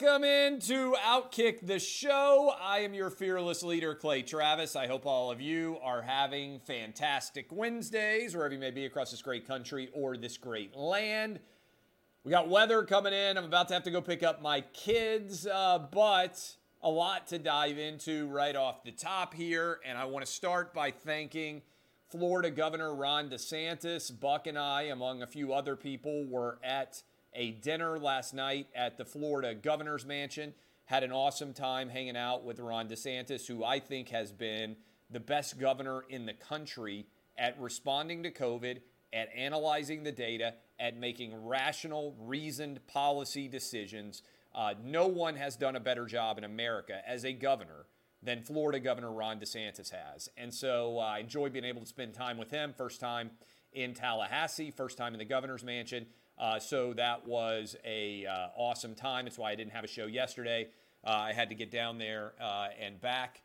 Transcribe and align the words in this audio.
Welcome 0.00 0.24
into 0.24 0.94
Outkick 1.04 1.66
the 1.66 1.78
Show. 1.78 2.54
I 2.60 2.78
am 2.80 2.94
your 2.94 3.10
fearless 3.10 3.62
leader, 3.62 3.94
Clay 3.94 4.22
Travis. 4.22 4.74
I 4.74 4.86
hope 4.86 5.04
all 5.04 5.30
of 5.30 5.40
you 5.40 5.78
are 5.82 6.00
having 6.00 6.60
fantastic 6.60 7.48
Wednesdays, 7.50 8.34
wherever 8.34 8.54
you 8.54 8.60
may 8.60 8.70
be 8.70 8.86
across 8.86 9.10
this 9.10 9.20
great 9.20 9.46
country 9.46 9.90
or 9.92 10.16
this 10.16 10.38
great 10.38 10.74
land. 10.74 11.40
We 12.24 12.30
got 12.30 12.48
weather 12.48 12.84
coming 12.84 13.12
in. 13.12 13.36
I'm 13.36 13.44
about 13.44 13.68
to 13.68 13.74
have 13.74 13.82
to 13.82 13.90
go 13.90 14.00
pick 14.00 14.22
up 14.22 14.40
my 14.40 14.62
kids, 14.72 15.46
uh, 15.46 15.78
but 15.90 16.56
a 16.82 16.88
lot 16.88 17.26
to 17.28 17.38
dive 17.38 17.76
into 17.76 18.26
right 18.28 18.56
off 18.56 18.84
the 18.84 18.92
top 18.92 19.34
here. 19.34 19.80
And 19.84 19.98
I 19.98 20.06
want 20.06 20.24
to 20.24 20.30
start 20.30 20.72
by 20.72 20.92
thanking 20.92 21.60
Florida 22.08 22.50
Governor 22.50 22.94
Ron 22.94 23.28
DeSantis. 23.28 24.18
Buck 24.18 24.46
and 24.46 24.58
I, 24.58 24.82
among 24.82 25.22
a 25.22 25.26
few 25.26 25.52
other 25.52 25.76
people, 25.76 26.24
were 26.26 26.58
at 26.64 27.02
a 27.34 27.52
dinner 27.52 27.98
last 27.98 28.34
night 28.34 28.68
at 28.74 28.96
the 28.96 29.04
Florida 29.04 29.54
Governor's 29.54 30.06
Mansion. 30.06 30.54
Had 30.84 31.04
an 31.04 31.12
awesome 31.12 31.52
time 31.52 31.88
hanging 31.88 32.16
out 32.16 32.44
with 32.44 32.58
Ron 32.58 32.88
DeSantis, 32.88 33.46
who 33.46 33.64
I 33.64 33.78
think 33.78 34.08
has 34.08 34.32
been 34.32 34.76
the 35.10 35.20
best 35.20 35.58
governor 35.58 36.04
in 36.08 36.26
the 36.26 36.32
country 36.32 37.06
at 37.38 37.60
responding 37.60 38.22
to 38.24 38.30
COVID, 38.30 38.80
at 39.12 39.28
analyzing 39.36 40.02
the 40.02 40.12
data, 40.12 40.54
at 40.78 40.96
making 40.96 41.46
rational, 41.46 42.16
reasoned 42.18 42.84
policy 42.86 43.48
decisions. 43.48 44.22
Uh, 44.54 44.74
no 44.84 45.06
one 45.06 45.36
has 45.36 45.56
done 45.56 45.76
a 45.76 45.80
better 45.80 46.06
job 46.06 46.38
in 46.38 46.44
America 46.44 47.00
as 47.06 47.24
a 47.24 47.32
governor 47.32 47.86
than 48.22 48.42
Florida 48.42 48.78
Governor 48.80 49.12
Ron 49.12 49.40
DeSantis 49.40 49.90
has. 49.90 50.28
And 50.36 50.52
so 50.52 50.98
uh, 50.98 51.02
I 51.02 51.18
enjoy 51.20 51.48
being 51.48 51.64
able 51.64 51.80
to 51.80 51.86
spend 51.86 52.14
time 52.14 52.36
with 52.36 52.50
him. 52.50 52.74
First 52.76 53.00
time 53.00 53.30
in 53.72 53.94
Tallahassee, 53.94 54.70
first 54.70 54.98
time 54.98 55.14
in 55.14 55.18
the 55.18 55.24
governor's 55.24 55.64
mansion. 55.64 56.06
Uh, 56.40 56.58
so 56.58 56.94
that 56.94 57.26
was 57.26 57.76
a 57.84 58.24
uh, 58.26 58.48
awesome 58.56 58.94
time. 58.94 59.26
That's 59.26 59.38
why 59.38 59.52
I 59.52 59.54
didn't 59.54 59.72
have 59.72 59.84
a 59.84 59.88
show 59.88 60.06
yesterday. 60.06 60.68
Uh, 61.04 61.10
I 61.10 61.32
had 61.32 61.50
to 61.50 61.54
get 61.54 61.70
down 61.70 61.98
there 61.98 62.32
uh, 62.40 62.68
and 62.80 63.00
back. 63.00 63.42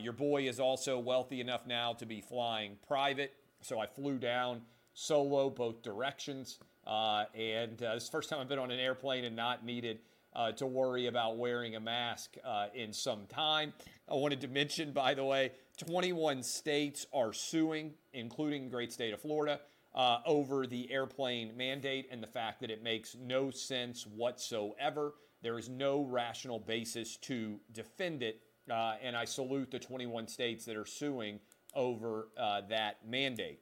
your 0.00 0.12
boy 0.12 0.48
is 0.48 0.60
also 0.60 0.98
wealthy 0.98 1.40
enough 1.40 1.66
now 1.66 1.92
to 1.94 2.06
be 2.06 2.20
flying 2.20 2.76
private, 2.86 3.34
so 3.60 3.80
I 3.80 3.86
flew 3.86 4.18
down 4.18 4.62
solo 4.94 5.50
both 5.50 5.82
directions. 5.82 6.58
Uh, 6.86 7.24
and 7.34 7.82
uh, 7.82 7.94
this 7.94 8.04
is 8.04 8.08
the 8.08 8.12
first 8.12 8.30
time 8.30 8.40
I've 8.40 8.48
been 8.48 8.58
on 8.58 8.70
an 8.70 8.80
airplane 8.80 9.24
and 9.24 9.36
not 9.36 9.64
needed 9.64 9.98
uh, 10.34 10.52
to 10.52 10.66
worry 10.66 11.06
about 11.06 11.36
wearing 11.36 11.76
a 11.76 11.80
mask 11.80 12.36
uh, 12.44 12.66
in 12.74 12.92
some 12.92 13.26
time. 13.26 13.72
I 14.10 14.14
wanted 14.14 14.40
to 14.40 14.48
mention, 14.48 14.92
by 14.92 15.14
the 15.14 15.24
way, 15.24 15.52
21 15.76 16.42
states 16.42 17.06
are 17.12 17.32
suing, 17.32 17.92
including 18.12 18.64
the 18.64 18.70
great 18.70 18.92
state 18.92 19.12
of 19.12 19.20
Florida, 19.20 19.60
uh, 19.98 20.20
over 20.24 20.66
the 20.66 20.90
airplane 20.90 21.54
mandate 21.56 22.08
and 22.10 22.22
the 22.22 22.26
fact 22.26 22.60
that 22.60 22.70
it 22.70 22.82
makes 22.82 23.14
no 23.20 23.50
sense 23.50 24.06
whatsoever. 24.06 25.12
There 25.42 25.58
is 25.58 25.68
no 25.68 26.02
rational 26.04 26.58
basis 26.58 27.16
to 27.18 27.60
defend 27.72 28.22
it. 28.22 28.40
Uh, 28.70 28.94
and 29.02 29.14
I 29.16 29.26
salute 29.26 29.70
the 29.70 29.78
21 29.78 30.28
states 30.28 30.64
that 30.64 30.76
are 30.76 30.86
suing 30.86 31.40
over 31.74 32.28
that 32.68 32.96
mandate. 33.06 33.60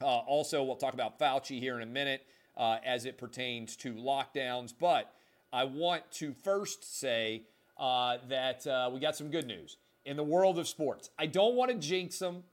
also, 0.00 0.62
we'll 0.62 0.76
talk 0.76 0.94
about 0.94 1.18
Fauci 1.18 1.58
here 1.58 1.76
in 1.76 1.82
a 1.82 1.90
minute 1.90 2.22
uh, 2.56 2.78
as 2.84 3.04
it 3.04 3.18
pertains 3.18 3.76
to 3.76 3.94
lockdowns. 3.94 4.72
But 4.78 5.12
I 5.52 5.64
want 5.64 6.10
to 6.12 6.32
first 6.32 6.98
say 6.98 7.44
uh, 7.78 8.18
that 8.28 8.66
uh, 8.66 8.90
we 8.92 9.00
got 9.00 9.16
some 9.16 9.30
good 9.30 9.46
news 9.46 9.76
in 10.04 10.16
the 10.16 10.24
world 10.24 10.58
of 10.58 10.68
sports. 10.68 11.10
I 11.18 11.26
don't 11.26 11.54
want 11.54 11.70
to 11.70 11.76
jinx 11.76 12.18
them. 12.18 12.44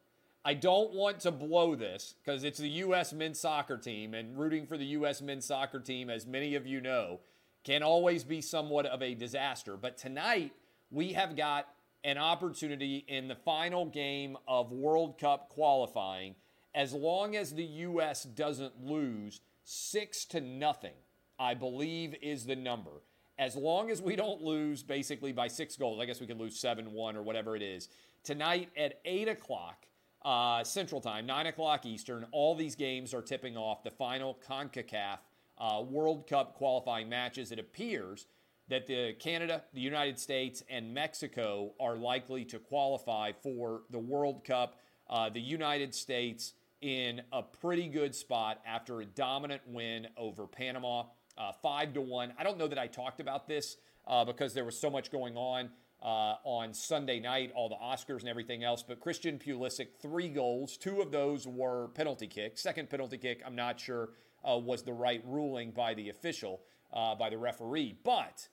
I 0.45 0.53
don't 0.53 0.93
want 0.93 1.21
to 1.21 1.31
blow 1.31 1.75
this 1.75 2.15
because 2.23 2.43
it's 2.43 2.59
the 2.59 2.69
U.S. 2.69 3.13
men's 3.13 3.39
soccer 3.39 3.77
team, 3.77 4.13
and 4.13 4.37
rooting 4.37 4.65
for 4.65 4.77
the 4.77 4.85
U.S. 4.85 5.21
men's 5.21 5.45
soccer 5.45 5.79
team, 5.79 6.09
as 6.09 6.25
many 6.25 6.55
of 6.55 6.67
you 6.67 6.81
know, 6.81 7.21
can 7.63 7.81
always 7.81 8.23
be 8.23 8.41
somewhat 8.41 8.85
of 8.85 9.01
a 9.01 9.15
disaster. 9.15 9.77
But 9.77 9.97
tonight, 9.97 10.51
we 10.91 11.13
have 11.13 11.37
got 11.37 11.67
an 12.03 12.17
opportunity 12.17 13.05
in 13.07 13.29
the 13.29 13.35
final 13.35 13.85
game 13.85 14.37
of 14.47 14.71
World 14.71 15.17
Cup 15.17 15.49
qualifying. 15.49 16.35
As 16.75 16.91
long 16.91 17.35
as 17.35 17.53
the 17.53 17.63
U.S. 17.63 18.23
doesn't 18.23 18.83
lose, 18.83 19.39
Six 19.63 20.25
to 20.25 20.41
nothing, 20.41 20.93
I 21.39 21.53
believe, 21.53 22.15
is 22.21 22.45
the 22.45 22.55
number. 22.55 23.01
As 23.39 23.55
long 23.55 23.89
as 23.89 24.01
we 24.01 24.15
don't 24.15 24.41
lose 24.41 24.83
basically 24.83 25.31
by 25.31 25.47
six 25.47 25.77
goals, 25.77 25.99
I 26.01 26.05
guess 26.05 26.19
we 26.19 26.27
could 26.27 26.39
lose 26.39 26.59
7 26.59 26.91
1 26.91 27.15
or 27.15 27.23
whatever 27.23 27.55
it 27.55 27.61
is. 27.61 27.89
Tonight 28.23 28.69
at 28.77 28.99
8 29.05 29.29
o'clock 29.29 29.85
uh, 30.25 30.63
Central 30.63 31.01
Time, 31.01 31.25
9 31.25 31.47
o'clock 31.47 31.85
Eastern, 31.85 32.25
all 32.31 32.55
these 32.55 32.75
games 32.75 33.13
are 33.13 33.21
tipping 33.21 33.57
off 33.57 33.83
the 33.83 33.91
final 33.91 34.39
CONCACAF 34.47 35.19
uh, 35.57 35.81
World 35.81 36.27
Cup 36.27 36.55
qualifying 36.55 37.09
matches. 37.09 37.51
It 37.51 37.59
appears 37.59 38.27
that 38.69 38.87
the 38.87 39.13
Canada, 39.13 39.63
the 39.73 39.81
United 39.81 40.17
States, 40.19 40.63
and 40.69 40.93
Mexico 40.93 41.73
are 41.79 41.95
likely 41.95 42.45
to 42.45 42.59
qualify 42.59 43.31
for 43.31 43.81
the 43.89 43.99
World 43.99 44.43
Cup. 44.45 44.79
Uh, 45.09 45.29
the 45.29 45.41
United 45.41 45.93
States 45.93 46.53
in 46.81 47.21
a 47.31 47.41
pretty 47.41 47.87
good 47.87 48.15
spot 48.15 48.61
after 48.65 49.01
a 49.01 49.05
dominant 49.05 49.61
win 49.67 50.07
over 50.17 50.47
Panama, 50.47 51.03
uh, 51.37 51.51
five 51.61 51.93
to 51.93 52.01
one. 52.01 52.33
I 52.37 52.43
don't 52.43 52.57
know 52.57 52.67
that 52.67 52.79
I 52.79 52.87
talked 52.87 53.19
about 53.19 53.47
this 53.47 53.77
uh, 54.07 54.25
because 54.25 54.53
there 54.53 54.65
was 54.65 54.77
so 54.77 54.89
much 54.89 55.11
going 55.11 55.37
on 55.37 55.69
uh, 56.03 56.35
on 56.43 56.73
Sunday 56.73 57.19
night, 57.19 57.51
all 57.55 57.69
the 57.69 57.75
Oscars 57.75 58.19
and 58.19 58.29
everything 58.29 58.63
else. 58.63 58.83
But 58.83 58.99
Christian 58.99 59.39
Pulisic, 59.39 59.87
three 60.01 60.29
goals. 60.29 60.77
Two 60.77 61.01
of 61.01 61.11
those 61.11 61.47
were 61.47 61.87
penalty 61.95 62.27
kicks. 62.27 62.61
Second 62.61 62.89
penalty 62.89 63.17
kick, 63.17 63.41
I'm 63.45 63.55
not 63.55 63.79
sure 63.79 64.09
uh, 64.47 64.57
was 64.57 64.83
the 64.83 64.93
right 64.93 65.23
ruling 65.25 65.71
by 65.71 65.93
the 65.93 66.09
official, 66.09 66.61
uh, 66.91 67.15
by 67.15 67.29
the 67.29 67.37
referee, 67.37 67.97
but. 68.03 68.47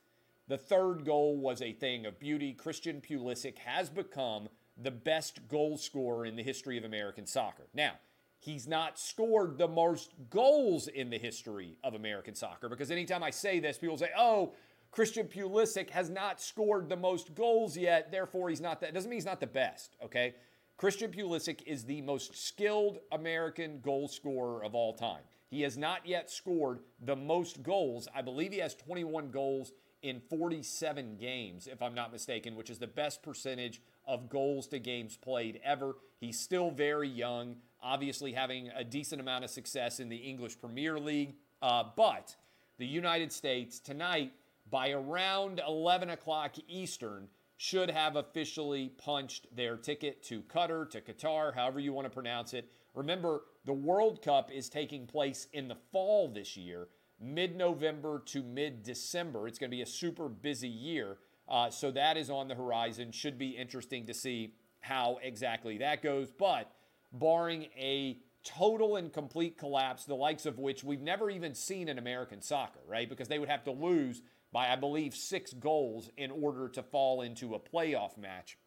The 0.48 0.58
third 0.58 1.04
goal 1.04 1.36
was 1.36 1.62
a 1.62 1.72
thing 1.72 2.06
of 2.06 2.18
beauty. 2.18 2.54
Christian 2.54 3.00
Pulisic 3.00 3.58
has 3.58 3.88
become 3.88 4.48
the 4.76 4.90
best 4.90 5.46
goal 5.46 5.76
scorer 5.76 6.26
in 6.26 6.34
the 6.34 6.42
history 6.42 6.76
of 6.76 6.82
American 6.82 7.24
soccer. 7.24 7.68
Now, 7.72 7.92
he's 8.40 8.66
not 8.66 8.98
scored 8.98 9.58
the 9.58 9.68
most 9.68 10.12
goals 10.28 10.88
in 10.88 11.10
the 11.10 11.18
history 11.18 11.76
of 11.84 11.94
American 11.94 12.34
soccer. 12.34 12.68
Because 12.68 12.90
anytime 12.90 13.22
I 13.22 13.30
say 13.30 13.60
this, 13.60 13.78
people 13.78 13.96
say, 13.96 14.10
oh, 14.18 14.54
Christian 14.90 15.28
Pulisic 15.28 15.90
has 15.90 16.10
not 16.10 16.40
scored 16.40 16.88
the 16.88 16.96
most 16.96 17.34
goals 17.34 17.76
yet, 17.76 18.10
therefore 18.10 18.48
he's 18.48 18.60
not 18.60 18.80
that. 18.80 18.92
Doesn't 18.92 19.08
mean 19.08 19.18
he's 19.18 19.24
not 19.24 19.40
the 19.40 19.46
best, 19.46 19.96
okay? 20.04 20.34
Christian 20.76 21.10
Pulisic 21.10 21.62
is 21.66 21.84
the 21.84 22.00
most 22.02 22.36
skilled 22.36 22.98
American 23.12 23.80
goal 23.80 24.08
scorer 24.08 24.64
of 24.64 24.74
all 24.74 24.94
time. 24.94 25.22
He 25.48 25.62
has 25.62 25.76
not 25.76 26.06
yet 26.06 26.30
scored 26.30 26.80
the 27.04 27.16
most 27.16 27.62
goals. 27.62 28.08
I 28.14 28.22
believe 28.22 28.52
he 28.52 28.58
has 28.58 28.74
21 28.74 29.30
goals 29.30 29.72
in 30.02 30.20
47 30.30 31.16
games, 31.16 31.66
if 31.66 31.82
I'm 31.82 31.94
not 31.94 32.12
mistaken, 32.12 32.56
which 32.56 32.70
is 32.70 32.78
the 32.78 32.86
best 32.86 33.22
percentage 33.22 33.82
of 34.06 34.28
goals 34.30 34.66
to 34.68 34.78
games 34.78 35.16
played 35.16 35.60
ever. 35.62 35.96
He's 36.18 36.40
still 36.40 36.70
very 36.70 37.08
young 37.08 37.56
obviously 37.82 38.32
having 38.32 38.70
a 38.76 38.84
decent 38.84 39.20
amount 39.20 39.44
of 39.44 39.50
success 39.50 40.00
in 40.00 40.08
the 40.08 40.16
English 40.16 40.60
Premier 40.60 40.98
League. 40.98 41.34
Uh, 41.62 41.84
but 41.96 42.36
the 42.78 42.86
United 42.86 43.32
States 43.32 43.78
tonight, 43.78 44.32
by 44.70 44.90
around 44.90 45.60
11 45.66 46.10
o'clock 46.10 46.54
Eastern, 46.68 47.28
should 47.56 47.90
have 47.90 48.16
officially 48.16 48.88
punched 48.96 49.54
their 49.54 49.76
ticket 49.76 50.22
to 50.22 50.40
Qatar, 50.42 50.88
to 50.90 51.00
Qatar, 51.00 51.54
however 51.54 51.78
you 51.78 51.92
want 51.92 52.06
to 52.06 52.10
pronounce 52.10 52.54
it. 52.54 52.70
Remember, 52.94 53.42
the 53.66 53.72
World 53.72 54.22
Cup 54.22 54.50
is 54.50 54.70
taking 54.70 55.06
place 55.06 55.46
in 55.52 55.68
the 55.68 55.76
fall 55.92 56.28
this 56.28 56.56
year, 56.56 56.88
mid 57.20 57.56
November 57.56 58.22
to 58.26 58.42
mid 58.42 58.82
December. 58.82 59.46
It's 59.46 59.58
going 59.58 59.70
to 59.70 59.76
be 59.76 59.82
a 59.82 59.86
super 59.86 60.28
busy 60.28 60.68
year. 60.68 61.18
Uh, 61.48 61.68
so 61.68 61.90
that 61.90 62.16
is 62.16 62.30
on 62.30 62.48
the 62.48 62.54
horizon. 62.54 63.12
Should 63.12 63.36
be 63.36 63.50
interesting 63.50 64.06
to 64.06 64.14
see 64.14 64.54
how 64.80 65.18
exactly 65.22 65.78
that 65.78 66.02
goes. 66.02 66.30
But 66.30 66.70
barring 67.12 67.64
a 67.76 68.18
total 68.42 68.96
and 68.96 69.12
complete 69.12 69.58
collapse, 69.58 70.04
the 70.04 70.14
likes 70.14 70.46
of 70.46 70.58
which 70.58 70.82
we've 70.82 71.02
never 71.02 71.28
even 71.28 71.54
seen 71.54 71.88
in 71.88 71.98
American 71.98 72.40
soccer, 72.40 72.80
right? 72.88 73.08
Because 73.08 73.28
they 73.28 73.38
would 73.38 73.50
have 73.50 73.64
to 73.64 73.72
lose 73.72 74.22
by, 74.52 74.68
I 74.68 74.76
believe, 74.76 75.14
six 75.14 75.52
goals 75.52 76.10
in 76.16 76.30
order 76.30 76.68
to 76.70 76.82
fall 76.82 77.22
into 77.22 77.54
a 77.54 77.58
playoff 77.60 78.18
match 78.18 78.58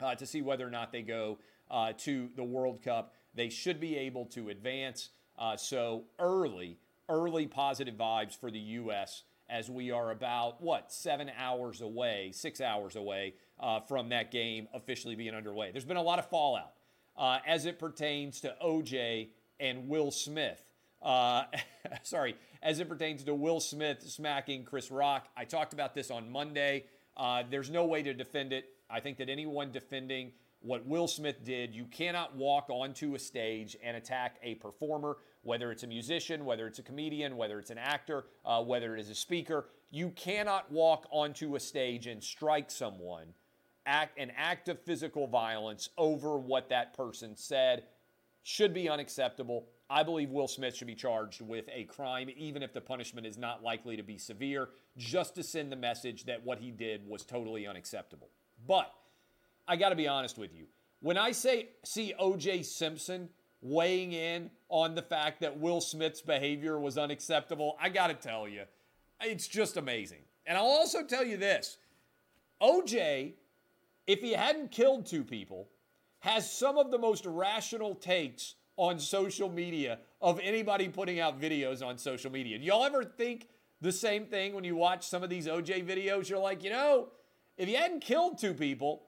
uh, 0.00 0.14
to 0.14 0.26
see 0.26 0.42
whether 0.42 0.66
or 0.66 0.70
not 0.70 0.92
they 0.92 1.02
go 1.02 1.38
uh, 1.70 1.92
to 1.98 2.30
the 2.36 2.44
World 2.44 2.82
Cup. 2.82 3.14
They 3.34 3.48
should 3.48 3.80
be 3.80 3.96
able 3.96 4.26
to 4.26 4.48
advance. 4.48 5.10
Uh, 5.38 5.56
so 5.56 6.04
early, 6.18 6.78
early 7.08 7.46
positive 7.46 7.94
vibes 7.94 8.38
for 8.38 8.50
the 8.50 8.58
U.S. 8.58 9.22
as 9.48 9.70
we 9.70 9.90
are 9.90 10.10
about, 10.10 10.62
what, 10.62 10.92
seven 10.92 11.30
hours 11.38 11.80
away, 11.80 12.30
six 12.32 12.60
hours 12.60 12.96
away 12.96 13.34
uh, 13.60 13.80
from 13.80 14.10
that 14.10 14.30
game 14.30 14.68
officially 14.74 15.14
being 15.14 15.34
underway. 15.34 15.70
There's 15.72 15.84
been 15.84 15.96
a 15.96 16.02
lot 16.02 16.18
of 16.18 16.28
fallout 16.28 16.74
uh, 17.16 17.38
as 17.46 17.66
it 17.66 17.78
pertains 17.78 18.40
to 18.42 18.54
OJ 18.64 19.28
and 19.60 19.88
Will 19.88 20.10
Smith. 20.10 20.62
Uh, 21.02 21.44
sorry, 22.02 22.36
as 22.62 22.78
it 22.80 22.88
pertains 22.88 23.24
to 23.24 23.34
Will 23.34 23.60
Smith 23.60 24.02
smacking 24.02 24.64
Chris 24.64 24.90
Rock. 24.90 25.28
I 25.36 25.44
talked 25.44 25.72
about 25.72 25.94
this 25.94 26.10
on 26.10 26.30
Monday. 26.30 26.84
Uh, 27.16 27.42
there's 27.50 27.70
no 27.70 27.84
way 27.84 28.02
to 28.02 28.14
defend 28.14 28.52
it. 28.52 28.66
I 28.88 29.00
think 29.00 29.18
that 29.18 29.28
anyone 29.28 29.72
defending 29.72 30.32
what 30.60 30.86
Will 30.86 31.08
Smith 31.08 31.44
did, 31.44 31.74
you 31.74 31.86
cannot 31.86 32.36
walk 32.36 32.70
onto 32.70 33.14
a 33.14 33.18
stage 33.18 33.76
and 33.82 33.96
attack 33.96 34.36
a 34.42 34.54
performer, 34.56 35.16
whether 35.42 35.72
it's 35.72 35.82
a 35.82 35.88
musician, 35.88 36.44
whether 36.44 36.66
it's 36.66 36.78
a 36.78 36.82
comedian, 36.82 37.36
whether 37.36 37.58
it's 37.58 37.70
an 37.70 37.78
actor, 37.78 38.26
uh, 38.44 38.62
whether 38.62 38.96
it 38.96 39.00
is 39.00 39.10
a 39.10 39.14
speaker. 39.14 39.66
You 39.90 40.10
cannot 40.10 40.70
walk 40.70 41.06
onto 41.10 41.56
a 41.56 41.60
stage 41.60 42.06
and 42.06 42.22
strike 42.22 42.70
someone, 42.70 43.34
act 43.86 44.18
an 44.18 44.30
act 44.36 44.68
of 44.68 44.80
physical 44.80 45.26
violence 45.26 45.88
over 45.98 46.38
what 46.38 46.68
that 46.68 46.94
person 46.94 47.36
said. 47.36 47.84
Should 48.44 48.72
be 48.72 48.88
unacceptable. 48.88 49.66
I 49.92 50.02
believe 50.02 50.30
Will 50.30 50.48
Smith 50.48 50.74
should 50.74 50.86
be 50.86 50.94
charged 50.94 51.42
with 51.42 51.66
a 51.70 51.84
crime, 51.84 52.30
even 52.34 52.62
if 52.62 52.72
the 52.72 52.80
punishment 52.80 53.26
is 53.26 53.36
not 53.36 53.62
likely 53.62 53.94
to 53.98 54.02
be 54.02 54.16
severe, 54.16 54.70
just 54.96 55.34
to 55.34 55.42
send 55.42 55.70
the 55.70 55.76
message 55.76 56.24
that 56.24 56.42
what 56.42 56.58
he 56.58 56.70
did 56.70 57.06
was 57.06 57.24
totally 57.24 57.66
unacceptable. 57.66 58.30
But 58.66 58.90
I 59.68 59.76
got 59.76 59.90
to 59.90 59.94
be 59.94 60.08
honest 60.08 60.38
with 60.38 60.54
you. 60.54 60.64
When 61.00 61.18
I 61.18 61.32
say 61.32 61.68
see 61.84 62.14
OJ 62.18 62.64
Simpson 62.64 63.28
weighing 63.60 64.12
in 64.12 64.50
on 64.70 64.94
the 64.94 65.02
fact 65.02 65.42
that 65.42 65.60
Will 65.60 65.82
Smith's 65.82 66.22
behavior 66.22 66.80
was 66.80 66.96
unacceptable, 66.96 67.76
I 67.78 67.90
got 67.90 68.06
to 68.06 68.14
tell 68.14 68.48
you, 68.48 68.62
it's 69.20 69.46
just 69.46 69.76
amazing. 69.76 70.22
And 70.46 70.56
I'll 70.56 70.64
also 70.64 71.04
tell 71.04 71.24
you 71.24 71.36
this 71.36 71.76
OJ, 72.62 73.34
if 74.06 74.20
he 74.20 74.32
hadn't 74.32 74.70
killed 74.70 75.04
two 75.04 75.22
people, 75.22 75.68
has 76.20 76.50
some 76.50 76.78
of 76.78 76.90
the 76.90 76.98
most 76.98 77.26
rational 77.26 77.94
takes 77.94 78.54
on 78.82 78.98
social 78.98 79.48
media 79.48 80.00
of 80.20 80.40
anybody 80.42 80.88
putting 80.88 81.20
out 81.20 81.40
videos 81.40 81.86
on 81.86 81.96
social 81.96 82.32
media. 82.32 82.58
Do 82.58 82.64
y'all 82.64 82.84
ever 82.84 83.04
think 83.04 83.48
the 83.80 83.92
same 83.92 84.26
thing 84.26 84.54
when 84.54 84.64
you 84.64 84.74
watch 84.74 85.06
some 85.06 85.22
of 85.22 85.30
these 85.30 85.46
OJ 85.46 85.86
videos? 85.86 86.28
You're 86.28 86.40
like, 86.40 86.64
you 86.64 86.70
know, 86.70 87.10
if 87.56 87.68
he 87.68 87.74
hadn't 87.74 88.00
killed 88.00 88.38
two 88.38 88.52
people, 88.52 89.04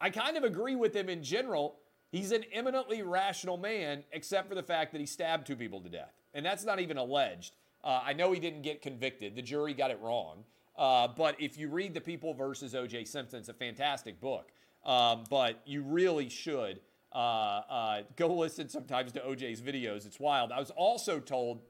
I 0.00 0.10
kind 0.10 0.36
of 0.36 0.44
agree 0.44 0.76
with 0.76 0.94
him 0.94 1.08
in 1.08 1.24
general. 1.24 1.78
He's 2.12 2.30
an 2.30 2.44
eminently 2.52 3.02
rational 3.02 3.56
man, 3.56 4.04
except 4.12 4.48
for 4.48 4.54
the 4.54 4.62
fact 4.62 4.92
that 4.92 5.00
he 5.00 5.06
stabbed 5.06 5.44
two 5.44 5.56
people 5.56 5.80
to 5.80 5.88
death. 5.88 6.12
And 6.32 6.46
that's 6.46 6.64
not 6.64 6.78
even 6.78 6.96
alleged. 6.96 7.56
Uh, 7.82 8.02
I 8.04 8.12
know 8.12 8.30
he 8.30 8.38
didn't 8.38 8.62
get 8.62 8.80
convicted, 8.80 9.34
the 9.34 9.42
jury 9.42 9.74
got 9.74 9.90
it 9.90 9.98
wrong. 10.00 10.44
Uh, 10.78 11.08
but 11.08 11.34
if 11.40 11.58
you 11.58 11.68
read 11.68 11.94
The 11.94 12.00
People 12.00 12.32
versus 12.32 12.76
O.J. 12.76 13.06
Simpson, 13.06 13.40
it's 13.40 13.48
a 13.48 13.54
fantastic 13.54 14.20
book. 14.20 14.52
Um, 14.84 15.24
but 15.28 15.62
you 15.64 15.82
really 15.82 16.28
should 16.28 16.80
uh, 17.16 17.62
uh, 17.70 18.02
go 18.16 18.28
listen 18.28 18.68
sometimes 18.68 19.10
to 19.12 19.20
OJ's 19.20 19.62
videos. 19.62 20.04
It's 20.04 20.20
wild. 20.20 20.52
I 20.52 20.60
was 20.60 20.70
also 20.70 21.18
told, 21.18 21.62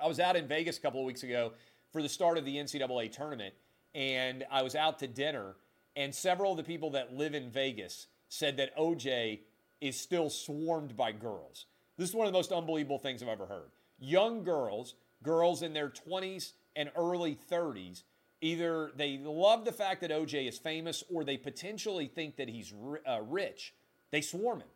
I 0.00 0.06
was 0.06 0.20
out 0.20 0.36
in 0.36 0.46
Vegas 0.46 0.78
a 0.78 0.80
couple 0.80 1.00
of 1.00 1.06
weeks 1.06 1.24
ago 1.24 1.52
for 1.92 2.00
the 2.00 2.08
start 2.08 2.38
of 2.38 2.44
the 2.44 2.56
NCAA 2.56 3.10
tournament, 3.10 3.54
and 3.92 4.44
I 4.52 4.62
was 4.62 4.76
out 4.76 5.00
to 5.00 5.08
dinner, 5.08 5.56
and 5.96 6.14
several 6.14 6.52
of 6.52 6.58
the 6.58 6.62
people 6.62 6.90
that 6.90 7.12
live 7.12 7.34
in 7.34 7.50
Vegas 7.50 8.06
said 8.28 8.56
that 8.58 8.74
OJ 8.76 9.40
is 9.80 9.98
still 9.98 10.30
swarmed 10.30 10.96
by 10.96 11.10
girls. 11.10 11.66
This 11.98 12.10
is 12.10 12.14
one 12.14 12.28
of 12.28 12.32
the 12.32 12.38
most 12.38 12.52
unbelievable 12.52 12.98
things 12.98 13.20
I've 13.20 13.28
ever 13.28 13.46
heard. 13.46 13.72
Young 13.98 14.44
girls, 14.44 14.94
girls 15.24 15.62
in 15.62 15.72
their 15.72 15.90
20s 15.90 16.52
and 16.76 16.88
early 16.96 17.36
30s, 17.50 18.04
either 18.40 18.92
they 18.94 19.18
love 19.18 19.64
the 19.64 19.72
fact 19.72 20.02
that 20.02 20.12
OJ 20.12 20.48
is 20.48 20.56
famous 20.56 21.02
or 21.12 21.24
they 21.24 21.36
potentially 21.36 22.06
think 22.06 22.36
that 22.36 22.48
he's 22.48 22.72
uh, 23.08 23.20
rich. 23.22 23.74
They 24.12 24.20
swarm 24.20 24.60
him. 24.60 24.68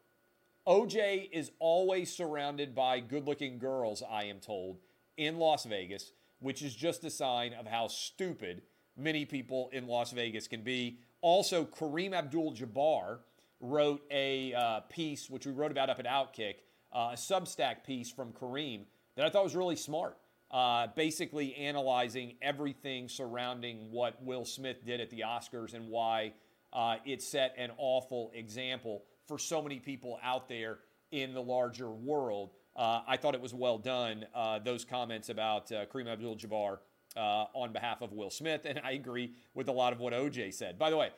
OJ 0.67 1.29
is 1.31 1.53
always 1.61 2.13
surrounded 2.13 2.75
by 2.75 2.99
good 2.99 3.27
looking 3.27 3.59
girls, 3.59 4.03
I 4.11 4.25
am 4.25 4.41
told, 4.41 4.79
in 5.17 5.39
Las 5.39 5.65
Vegas, 5.65 6.13
which 6.41 6.63
is 6.63 6.75
just 6.75 7.05
a 7.05 7.11
sign 7.11 7.53
of 7.53 7.67
how 7.67 7.87
stupid 7.87 8.63
many 8.97 9.25
people 9.25 9.69
in 9.73 9.87
Las 9.87 10.11
Vegas 10.11 10.49
can 10.49 10.63
be. 10.63 10.99
Also, 11.21 11.65
Kareem 11.65 12.15
Abdul 12.15 12.55
Jabbar 12.55 13.19
wrote 13.61 14.03
a 14.11 14.55
uh, 14.55 14.81
piece, 14.89 15.31
which 15.31 15.47
we 15.47 15.53
wrote 15.53 15.71
about 15.71 15.91
up 15.91 16.01
at 16.01 16.07
Outkick, 16.07 16.57
uh, 16.93 17.11
a 17.13 17.17
Substack 17.17 17.85
piece 17.85 18.11
from 18.11 18.33
Kareem 18.33 18.87
that 19.17 19.25
I 19.25 19.31
thought 19.31 19.45
was 19.45 19.55
really 19.55 19.77
smart. 19.77 20.17
Uh, 20.51 20.87
basically, 20.95 21.55
analyzing 21.57 22.35
everything 22.41 23.09
surrounding 23.09 23.91
what 23.91 24.23
Will 24.23 24.45
Smith 24.45 24.85
did 24.85 25.01
at 25.01 25.11
the 25.11 25.21
Oscars 25.21 25.75
and 25.75 25.89
why 25.89 26.33
uh, 26.73 26.97
it 27.05 27.23
set 27.23 27.55
an 27.59 27.71
awful 27.79 28.31
example 28.35 29.03
for 29.27 29.39
so 29.39 29.63
many 29.63 29.79
people 29.81 30.19
out 30.23 30.49
there 30.49 30.79
in 31.11 31.35
the 31.35 31.43
larger 31.43 31.91
world. 31.91 32.51
Uh, 32.75 33.01
I 33.07 33.17
thought 33.17 33.35
it 33.35 33.41
was 33.41 33.55
well 33.55 33.79
done, 33.79 34.27
uh, 34.35 34.59
those 34.59 34.85
comments 34.85 35.29
about 35.29 35.71
uh, 35.73 35.87
Kareem 35.87 36.09
Abdul 36.09 36.37
Jabbar 36.37 36.79
uh, 37.17 37.47
on 37.55 37.73
behalf 37.73 38.03
of 38.03 38.13
Will 38.13 38.31
Smith. 38.31 38.63
And 38.65 38.81
I 38.85 38.93
agree 38.93 39.33
with 39.55 39.69
a 39.69 39.73
lot 39.73 39.93
of 39.93 40.01
what 40.01 40.13
OJ 40.13 40.53
said. 40.53 40.79
By 40.79 40.91
the 40.91 40.97
way, 40.97 41.11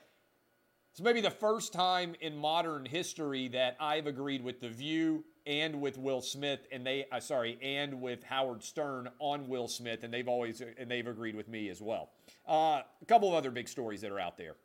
it's 0.92 1.00
maybe 1.00 1.20
the 1.20 1.30
first 1.30 1.72
time 1.72 2.14
in 2.20 2.36
modern 2.36 2.84
history 2.84 3.48
that 3.48 3.76
I've 3.80 4.06
agreed 4.06 4.42
with 4.42 4.60
The 4.60 4.68
View 4.68 5.24
and 5.46 5.80
with 5.80 5.96
Will 5.96 6.20
Smith, 6.20 6.60
and 6.70 6.86
they, 6.86 7.06
uh, 7.10 7.20
sorry, 7.20 7.58
and 7.62 8.02
with 8.02 8.22
Howard 8.24 8.62
Stern 8.62 9.08
on 9.18 9.48
Will 9.48 9.66
Smith, 9.66 10.04
and 10.04 10.12
they've 10.12 10.28
always, 10.28 10.60
and 10.60 10.90
they've 10.90 11.06
agreed 11.06 11.34
with 11.34 11.48
me 11.48 11.70
as 11.70 11.80
well. 11.80 12.10
Uh, 12.46 12.82
a 13.00 13.04
couple 13.06 13.28
of 13.28 13.34
other 13.34 13.50
big 13.50 13.68
stories 13.68 14.02
that 14.02 14.10
are 14.10 14.20
out 14.20 14.36
there. 14.36 14.56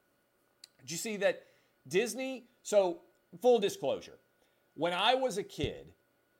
Did 0.81 0.91
you 0.91 0.97
see 0.97 1.17
that 1.17 1.43
Disney? 1.87 2.47
So, 2.63 2.99
full 3.41 3.59
disclosure, 3.59 4.17
when 4.75 4.93
I 4.93 5.15
was 5.15 5.37
a 5.37 5.43
kid, 5.43 5.93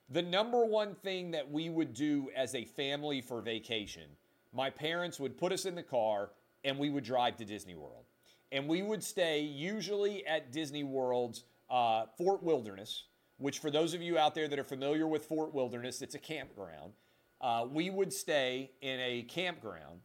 the 0.09 0.21
number 0.21 0.65
one 0.65 0.95
thing 0.95 1.31
that 1.31 1.49
we 1.49 1.69
would 1.69 1.93
do 1.93 2.29
as 2.35 2.55
a 2.55 2.65
family 2.65 3.21
for 3.21 3.41
vacation 3.41 4.09
my 4.53 4.69
parents 4.69 5.19
would 5.19 5.37
put 5.37 5.51
us 5.51 5.65
in 5.65 5.75
the 5.75 5.83
car 5.83 6.29
and 6.63 6.77
we 6.77 6.89
would 6.89 7.03
drive 7.03 7.35
to 7.37 7.45
Disney 7.45 7.75
World. 7.75 8.05
And 8.51 8.67
we 8.67 8.83
would 8.83 9.03
stay 9.03 9.41
usually 9.41 10.25
at 10.27 10.51
Disney 10.51 10.83
World's 10.83 11.43
uh, 11.69 12.05
Fort 12.17 12.43
Wilderness, 12.43 13.05
which, 13.37 13.59
for 13.59 13.71
those 13.71 13.93
of 13.93 14.01
you 14.01 14.17
out 14.17 14.35
there 14.35 14.47
that 14.47 14.59
are 14.59 14.63
familiar 14.63 15.07
with 15.07 15.25
Fort 15.25 15.53
Wilderness, 15.53 16.01
it's 16.01 16.13
a 16.13 16.19
campground. 16.19 16.93
Uh, 17.41 17.65
we 17.69 17.89
would 17.89 18.13
stay 18.13 18.71
in 18.81 18.99
a 18.99 19.23
campground 19.23 20.01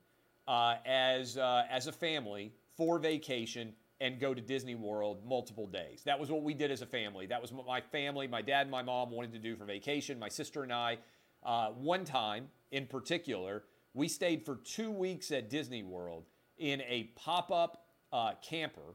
uh, 0.48 0.76
as, 0.86 1.36
uh, 1.36 1.64
as 1.70 1.86
a 1.86 1.92
family 1.92 2.54
for 2.74 2.98
vacation 2.98 3.74
and 4.00 4.20
go 4.20 4.32
to 4.32 4.40
Disney 4.40 4.74
World 4.74 5.24
multiple 5.26 5.66
days. 5.66 6.02
That 6.04 6.18
was 6.18 6.30
what 6.30 6.42
we 6.42 6.54
did 6.54 6.70
as 6.70 6.82
a 6.82 6.86
family. 6.86 7.26
That 7.26 7.42
was 7.42 7.52
what 7.52 7.66
my 7.66 7.80
family, 7.80 8.26
my 8.28 8.42
dad 8.42 8.62
and 8.62 8.70
my 8.70 8.82
mom 8.82 9.10
wanted 9.10 9.32
to 9.32 9.38
do 9.38 9.56
for 9.56 9.64
vacation. 9.64 10.18
My 10.18 10.28
sister 10.28 10.62
and 10.62 10.72
I, 10.72 10.98
uh, 11.42 11.68
one 11.70 12.04
time 12.04 12.48
in 12.70 12.86
particular, 12.86 13.64
we 13.94 14.08
stayed 14.08 14.44
for 14.44 14.56
two 14.56 14.90
weeks 14.90 15.30
at 15.30 15.50
Disney 15.50 15.82
World 15.82 16.26
in 16.58 16.80
a 16.82 17.10
pop 17.16 17.50
up 17.50 17.86
uh, 18.12 18.32
camper 18.42 18.94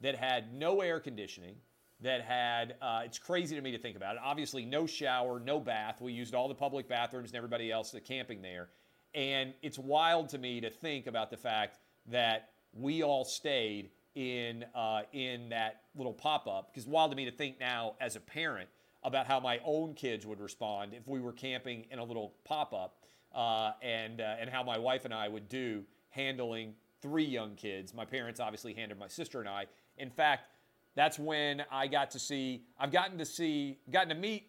that 0.00 0.16
had 0.16 0.54
no 0.54 0.80
air 0.80 1.00
conditioning, 1.00 1.56
that 2.00 2.22
had, 2.22 2.76
uh, 2.82 3.02
it's 3.04 3.18
crazy 3.18 3.56
to 3.56 3.62
me 3.62 3.72
to 3.72 3.78
think 3.78 3.96
about 3.96 4.16
it. 4.16 4.20
Obviously, 4.22 4.64
no 4.64 4.86
shower, 4.86 5.40
no 5.40 5.58
bath. 5.58 6.00
We 6.00 6.12
used 6.12 6.34
all 6.34 6.48
the 6.48 6.54
public 6.54 6.88
bathrooms 6.88 7.30
and 7.30 7.36
everybody 7.36 7.72
else 7.72 7.90
that 7.92 8.04
camping 8.04 8.42
there. 8.42 8.68
And 9.14 9.54
it's 9.62 9.78
wild 9.78 10.28
to 10.30 10.38
me 10.38 10.60
to 10.60 10.70
think 10.70 11.06
about 11.06 11.30
the 11.30 11.36
fact 11.36 11.78
that 12.06 12.50
we 12.72 13.02
all 13.02 13.24
stayed 13.24 13.90
in, 14.14 14.64
uh, 14.74 15.02
in 15.12 15.48
that 15.50 15.82
little 15.96 16.12
pop 16.12 16.46
up. 16.46 16.72
Because 16.72 16.86
wild 16.86 17.10
to 17.10 17.16
me 17.16 17.24
to 17.24 17.32
think 17.32 17.58
now 17.60 17.94
as 18.00 18.16
a 18.16 18.20
parent 18.20 18.68
about 19.02 19.26
how 19.26 19.38
my 19.38 19.60
own 19.64 19.94
kids 19.94 20.26
would 20.26 20.40
respond 20.40 20.94
if 20.94 21.06
we 21.06 21.20
were 21.20 21.32
camping 21.32 21.84
in 21.90 21.98
a 21.98 22.04
little 22.04 22.34
pop 22.44 22.72
up 22.72 22.96
uh, 23.34 23.72
and 23.82 24.20
uh, 24.20 24.36
and 24.40 24.48
how 24.48 24.62
my 24.62 24.78
wife 24.78 25.04
and 25.04 25.12
I 25.12 25.28
would 25.28 25.48
do 25.48 25.84
handling 26.10 26.74
three 27.02 27.24
young 27.24 27.54
kids. 27.54 27.92
My 27.92 28.04
parents 28.04 28.40
obviously 28.40 28.72
handled 28.72 28.98
my 28.98 29.08
sister 29.08 29.40
and 29.40 29.48
I. 29.48 29.66
In 29.98 30.10
fact, 30.10 30.48
that's 30.94 31.18
when 31.18 31.62
I 31.70 31.86
got 31.86 32.12
to 32.12 32.18
see. 32.18 32.64
I've 32.78 32.92
gotten 32.92 33.18
to 33.18 33.24
see, 33.24 33.78
gotten 33.90 34.08
to 34.10 34.14
meet 34.14 34.46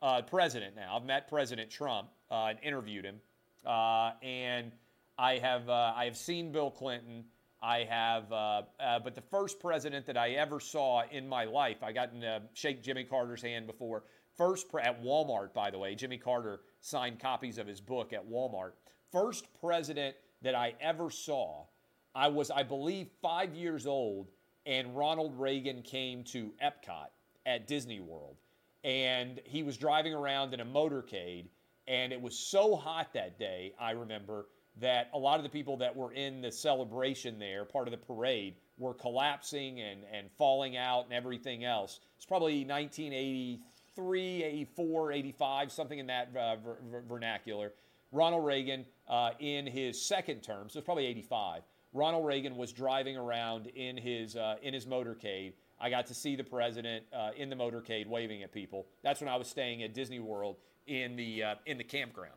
uh, 0.00 0.22
President 0.22 0.74
now. 0.74 0.96
I've 0.96 1.04
met 1.04 1.28
President 1.28 1.70
Trump 1.70 2.08
uh, 2.30 2.46
and 2.46 2.58
interviewed 2.62 3.04
him, 3.04 3.20
uh, 3.66 4.12
and 4.22 4.72
I 5.18 5.38
have 5.38 5.68
I 5.68 6.04
have 6.06 6.16
seen 6.16 6.52
Bill 6.52 6.70
Clinton. 6.70 7.24
I 7.62 7.84
have, 7.88 8.32
uh, 8.32 8.62
uh, 8.80 8.98
but 8.98 9.14
the 9.14 9.22
first 9.22 9.60
president 9.60 10.04
that 10.06 10.16
I 10.16 10.30
ever 10.30 10.58
saw 10.58 11.04
in 11.10 11.28
my 11.28 11.44
life, 11.44 11.82
I 11.82 11.92
got 11.92 12.12
to 12.20 12.42
shake 12.54 12.82
Jimmy 12.82 13.04
Carter's 13.04 13.42
hand 13.42 13.68
before. 13.68 14.02
First 14.36 14.68
pre- 14.68 14.82
at 14.82 15.00
Walmart, 15.00 15.52
by 15.52 15.70
the 15.70 15.78
way, 15.78 15.94
Jimmy 15.94 16.18
Carter 16.18 16.62
signed 16.80 17.20
copies 17.20 17.58
of 17.58 17.66
his 17.68 17.80
book 17.80 18.12
at 18.12 18.28
Walmart. 18.28 18.72
First 19.12 19.46
president 19.60 20.16
that 20.42 20.56
I 20.56 20.74
ever 20.80 21.08
saw, 21.08 21.66
I 22.14 22.28
was, 22.28 22.50
I 22.50 22.64
believe, 22.64 23.08
five 23.20 23.54
years 23.54 23.86
old, 23.86 24.28
and 24.66 24.96
Ronald 24.96 25.38
Reagan 25.38 25.82
came 25.82 26.24
to 26.24 26.52
Epcot 26.62 27.08
at 27.46 27.68
Disney 27.68 28.00
World. 28.00 28.36
And 28.82 29.40
he 29.44 29.62
was 29.62 29.76
driving 29.76 30.14
around 30.14 30.52
in 30.52 30.58
a 30.60 30.64
motorcade, 30.64 31.46
and 31.86 32.12
it 32.12 32.20
was 32.20 32.36
so 32.36 32.74
hot 32.74 33.12
that 33.14 33.38
day, 33.38 33.74
I 33.78 33.92
remember, 33.92 34.46
that 34.80 35.10
a 35.12 35.18
lot 35.18 35.38
of 35.38 35.42
the 35.42 35.48
people 35.48 35.76
that 35.76 35.94
were 35.94 36.12
in 36.12 36.40
the 36.40 36.50
celebration 36.50 37.38
there, 37.38 37.64
part 37.64 37.86
of 37.86 37.92
the 37.92 37.98
parade, 37.98 38.54
were 38.78 38.94
collapsing 38.94 39.80
and, 39.80 40.00
and 40.12 40.30
falling 40.38 40.76
out 40.76 41.04
and 41.04 41.12
everything 41.12 41.64
else. 41.64 42.00
It's 42.16 42.26
probably 42.26 42.64
1983, 42.64 44.42
84, 44.42 45.12
85, 45.12 45.72
something 45.72 45.98
in 45.98 46.06
that 46.06 46.34
uh, 46.36 46.56
ver- 46.56 47.04
vernacular. 47.08 47.72
Ronald 48.10 48.44
Reagan, 48.44 48.84
uh, 49.08 49.30
in 49.38 49.66
his 49.66 50.00
second 50.00 50.42
term, 50.42 50.68
so 50.68 50.78
it's 50.78 50.84
probably 50.84 51.06
85, 51.06 51.62
Ronald 51.94 52.26
Reagan 52.26 52.56
was 52.56 52.72
driving 52.72 53.16
around 53.16 53.66
in 53.68 53.96
his, 53.96 54.36
uh, 54.36 54.56
in 54.62 54.72
his 54.72 54.86
motorcade. 54.86 55.52
I 55.78 55.90
got 55.90 56.06
to 56.06 56.14
see 56.14 56.36
the 56.36 56.44
president 56.44 57.04
uh, 57.12 57.30
in 57.36 57.50
the 57.50 57.56
motorcade 57.56 58.06
waving 58.06 58.42
at 58.42 58.52
people. 58.52 58.86
That's 59.02 59.20
when 59.20 59.28
I 59.28 59.36
was 59.36 59.48
staying 59.48 59.82
at 59.82 59.92
Disney 59.92 60.20
World 60.20 60.56
in 60.86 61.16
the, 61.16 61.42
uh, 61.42 61.54
in 61.66 61.76
the 61.76 61.84
campground. 61.84 62.34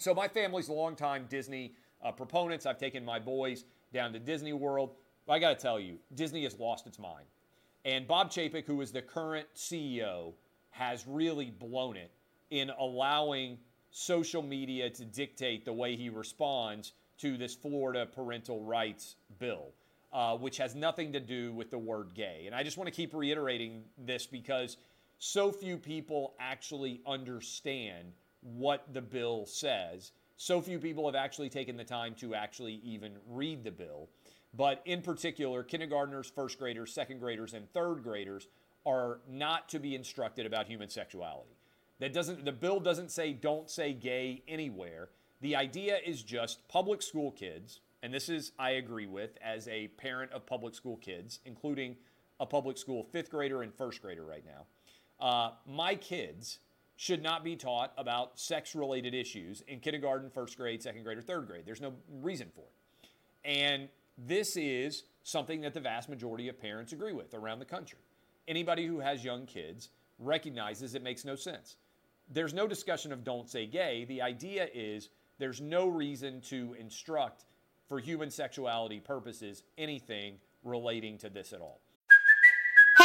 So 0.00 0.14
my 0.14 0.28
family's 0.28 0.70
longtime 0.70 1.26
Disney 1.28 1.74
uh, 2.02 2.10
proponents. 2.10 2.64
I've 2.64 2.78
taken 2.78 3.04
my 3.04 3.18
boys 3.18 3.66
down 3.92 4.14
to 4.14 4.18
Disney 4.18 4.54
World. 4.54 4.94
I 5.28 5.38
got 5.38 5.50
to 5.50 5.62
tell 5.62 5.78
you, 5.78 5.98
Disney 6.14 6.44
has 6.44 6.58
lost 6.58 6.86
its 6.86 6.98
mind. 6.98 7.26
And 7.84 8.08
Bob 8.08 8.30
Chapek, 8.30 8.64
who 8.64 8.80
is 8.80 8.92
the 8.92 9.02
current 9.02 9.46
CEO, 9.54 10.32
has 10.70 11.06
really 11.06 11.50
blown 11.50 11.98
it 11.98 12.12
in 12.50 12.70
allowing 12.78 13.58
social 13.90 14.42
media 14.42 14.88
to 14.88 15.04
dictate 15.04 15.66
the 15.66 15.72
way 15.72 15.96
he 15.96 16.08
responds 16.08 16.94
to 17.18 17.36
this 17.36 17.54
Florida 17.54 18.06
parental 18.06 18.64
rights 18.64 19.16
bill, 19.38 19.66
uh, 20.14 20.34
which 20.34 20.56
has 20.56 20.74
nothing 20.74 21.12
to 21.12 21.20
do 21.20 21.52
with 21.52 21.70
the 21.70 21.78
word 21.78 22.14
gay. 22.14 22.44
And 22.46 22.54
I 22.54 22.62
just 22.62 22.78
want 22.78 22.88
to 22.88 22.92
keep 22.92 23.12
reiterating 23.12 23.82
this 23.98 24.26
because 24.26 24.78
so 25.18 25.52
few 25.52 25.76
people 25.76 26.32
actually 26.40 27.02
understand 27.06 28.14
what 28.42 28.92
the 28.92 29.02
bill 29.02 29.46
says. 29.46 30.12
So 30.36 30.60
few 30.60 30.78
people 30.78 31.06
have 31.06 31.14
actually 31.14 31.50
taken 31.50 31.76
the 31.76 31.84
time 31.84 32.14
to 32.16 32.34
actually 32.34 32.80
even 32.84 33.12
read 33.28 33.62
the 33.62 33.70
bill. 33.70 34.08
But 34.54 34.82
in 34.84 35.02
particular, 35.02 35.62
kindergartners, 35.62 36.30
first 36.34 36.58
graders, 36.58 36.92
second 36.92 37.20
graders, 37.20 37.54
and 37.54 37.70
third 37.72 38.02
graders 38.02 38.48
are 38.86 39.20
not 39.28 39.68
to 39.68 39.78
be 39.78 39.94
instructed 39.94 40.46
about 40.46 40.66
human 40.66 40.88
sexuality. 40.88 41.56
That 41.98 42.12
doesn't 42.12 42.44
the 42.44 42.52
bill 42.52 42.80
doesn't 42.80 43.10
say 43.10 43.32
don't 43.32 43.70
say 43.70 43.92
gay 43.92 44.42
anywhere. 44.48 45.10
The 45.42 45.56
idea 45.56 45.98
is 46.04 46.22
just 46.22 46.66
public 46.68 47.02
school 47.02 47.30
kids, 47.30 47.80
and 48.02 48.12
this 48.12 48.28
is 48.28 48.52
I 48.58 48.70
agree 48.72 49.06
with 49.06 49.36
as 49.42 49.68
a 49.68 49.88
parent 49.88 50.32
of 50.32 50.46
public 50.46 50.74
school 50.74 50.96
kids, 50.96 51.40
including 51.44 51.96
a 52.40 52.46
public 52.46 52.78
school 52.78 53.04
fifth 53.04 53.30
grader 53.30 53.62
and 53.62 53.74
first 53.74 54.00
grader 54.00 54.24
right 54.24 54.44
now. 54.46 54.64
Uh, 55.24 55.50
my 55.66 55.94
kids 55.94 56.58
should 57.00 57.22
not 57.22 57.42
be 57.42 57.56
taught 57.56 57.94
about 57.96 58.38
sex 58.38 58.74
related 58.74 59.14
issues 59.14 59.62
in 59.68 59.80
kindergarten, 59.80 60.28
first 60.28 60.58
grade, 60.58 60.82
second 60.82 61.02
grade, 61.02 61.16
or 61.16 61.22
third 61.22 61.46
grade. 61.46 61.62
There's 61.64 61.80
no 61.80 61.94
reason 62.20 62.48
for 62.54 62.60
it. 62.60 63.08
And 63.42 63.88
this 64.18 64.54
is 64.54 65.04
something 65.22 65.62
that 65.62 65.72
the 65.72 65.80
vast 65.80 66.10
majority 66.10 66.50
of 66.50 66.60
parents 66.60 66.92
agree 66.92 67.14
with 67.14 67.32
around 67.32 67.58
the 67.58 67.64
country. 67.64 68.00
Anybody 68.46 68.86
who 68.86 69.00
has 69.00 69.24
young 69.24 69.46
kids 69.46 69.88
recognizes 70.18 70.94
it 70.94 71.02
makes 71.02 71.24
no 71.24 71.36
sense. 71.36 71.76
There's 72.28 72.52
no 72.52 72.66
discussion 72.68 73.14
of 73.14 73.24
don't 73.24 73.48
say 73.48 73.64
gay. 73.64 74.04
The 74.04 74.20
idea 74.20 74.68
is 74.74 75.08
there's 75.38 75.62
no 75.62 75.88
reason 75.88 76.42
to 76.50 76.76
instruct 76.78 77.46
for 77.88 77.98
human 77.98 78.30
sexuality 78.30 79.00
purposes 79.00 79.62
anything 79.78 80.34
relating 80.64 81.16
to 81.16 81.30
this 81.30 81.54
at 81.54 81.62
all. 81.62 81.80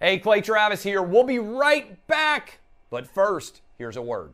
Hey, 0.00 0.20
Clay 0.20 0.40
Travis 0.40 0.80
here. 0.84 1.02
We'll 1.02 1.24
be 1.24 1.40
right 1.40 2.06
back. 2.06 2.60
But 2.88 3.04
first, 3.04 3.62
here's 3.78 3.96
a 3.96 4.02
word. 4.02 4.32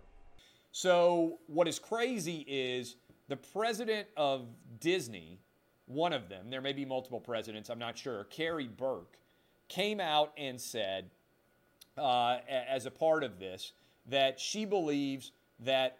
So, 0.72 1.38
what 1.46 1.66
is 1.66 1.78
crazy 1.78 2.44
is 2.46 2.96
the 3.28 3.36
president 3.36 4.06
of 4.14 4.46
Disney, 4.78 5.40
one 5.86 6.12
of 6.12 6.28
them, 6.28 6.50
there 6.50 6.60
may 6.60 6.74
be 6.74 6.84
multiple 6.84 7.18
presidents, 7.18 7.70
I'm 7.70 7.78
not 7.78 7.96
sure, 7.96 8.26
Karey 8.30 8.68
Burke, 8.76 9.16
came 9.68 10.00
out 10.00 10.34
and 10.36 10.60
said, 10.60 11.08
uh, 11.96 12.40
as 12.46 12.84
a 12.84 12.90
part 12.90 13.24
of 13.24 13.38
this, 13.38 13.72
that 14.04 14.38
she 14.38 14.66
believes 14.66 15.32
that 15.60 15.96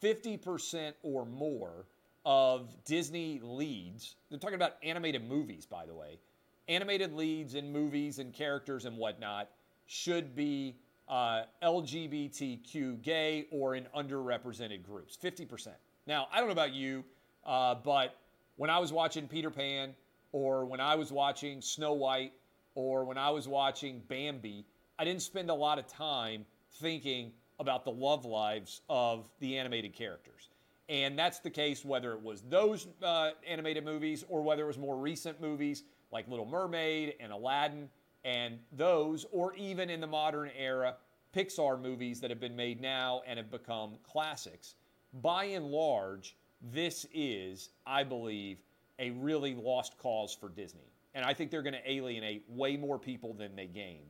50% 0.00 0.92
or 1.02 1.26
more 1.26 1.86
of 2.24 2.76
Disney 2.84 3.40
leads, 3.42 4.14
they're 4.30 4.38
talking 4.38 4.54
about 4.54 4.76
animated 4.84 5.28
movies, 5.28 5.66
by 5.66 5.84
the 5.84 5.94
way, 5.94 6.20
animated 6.68 7.12
leads 7.12 7.54
in 7.54 7.72
movies 7.72 8.18
and 8.18 8.32
characters 8.32 8.84
and 8.84 8.96
whatnot 8.96 9.48
should 9.86 10.36
be 10.36 10.76
uh, 11.08 11.42
LGBTQ 11.62 13.02
gay 13.02 13.46
or 13.50 13.74
in 13.74 13.86
underrepresented 13.96 14.82
groups. 14.82 15.16
50%. 15.22 15.68
Now, 16.06 16.28
I 16.32 16.38
don't 16.38 16.46
know 16.46 16.52
about 16.52 16.74
you, 16.74 17.04
uh, 17.44 17.74
but 17.76 18.16
when 18.56 18.70
I 18.70 18.78
was 18.78 18.92
watching 18.92 19.26
Peter 19.26 19.50
Pan 19.50 19.94
or 20.32 20.66
when 20.66 20.80
I 20.80 20.94
was 20.94 21.10
watching 21.10 21.62
Snow 21.62 21.94
White 21.94 22.32
or 22.74 23.04
when 23.04 23.16
I 23.16 23.30
was 23.30 23.48
watching 23.48 24.02
Bambi, 24.08 24.66
I 24.98 25.04
didn't 25.04 25.22
spend 25.22 25.48
a 25.48 25.54
lot 25.54 25.78
of 25.78 25.86
time 25.86 26.44
thinking 26.80 27.32
about 27.58 27.84
the 27.84 27.90
love 27.90 28.24
lives 28.24 28.82
of 28.88 29.28
the 29.40 29.56
animated 29.56 29.94
characters. 29.94 30.50
And 30.88 31.18
that's 31.18 31.38
the 31.40 31.50
case 31.50 31.84
whether 31.84 32.12
it 32.12 32.22
was 32.22 32.42
those 32.48 32.86
uh, 33.02 33.30
animated 33.46 33.84
movies 33.84 34.24
or 34.28 34.42
whether 34.42 34.64
it 34.64 34.66
was 34.66 34.78
more 34.78 34.96
recent 34.96 35.40
movies 35.40 35.84
like 36.10 36.28
Little 36.28 36.46
Mermaid 36.46 37.14
and 37.20 37.32
Aladdin 37.32 37.88
and 38.24 38.58
those, 38.72 39.26
or 39.30 39.54
even 39.54 39.90
in 39.90 40.00
the 40.00 40.06
modern 40.06 40.50
era, 40.58 40.96
Pixar 41.34 41.80
movies 41.80 42.20
that 42.20 42.30
have 42.30 42.40
been 42.40 42.56
made 42.56 42.80
now 42.80 43.22
and 43.26 43.38
have 43.38 43.50
become 43.50 43.96
classics. 44.02 44.74
By 45.22 45.44
and 45.44 45.66
large, 45.66 46.36
this 46.72 47.06
is, 47.14 47.70
I 47.86 48.04
believe, 48.04 48.58
a 48.98 49.10
really 49.10 49.54
lost 49.54 49.96
cause 49.98 50.34
for 50.34 50.48
Disney. 50.48 50.90
And 51.14 51.24
I 51.24 51.32
think 51.34 51.50
they're 51.50 51.62
going 51.62 51.74
to 51.74 51.90
alienate 51.90 52.44
way 52.48 52.76
more 52.76 52.98
people 52.98 53.34
than 53.34 53.54
they 53.54 53.66
gain. 53.66 54.02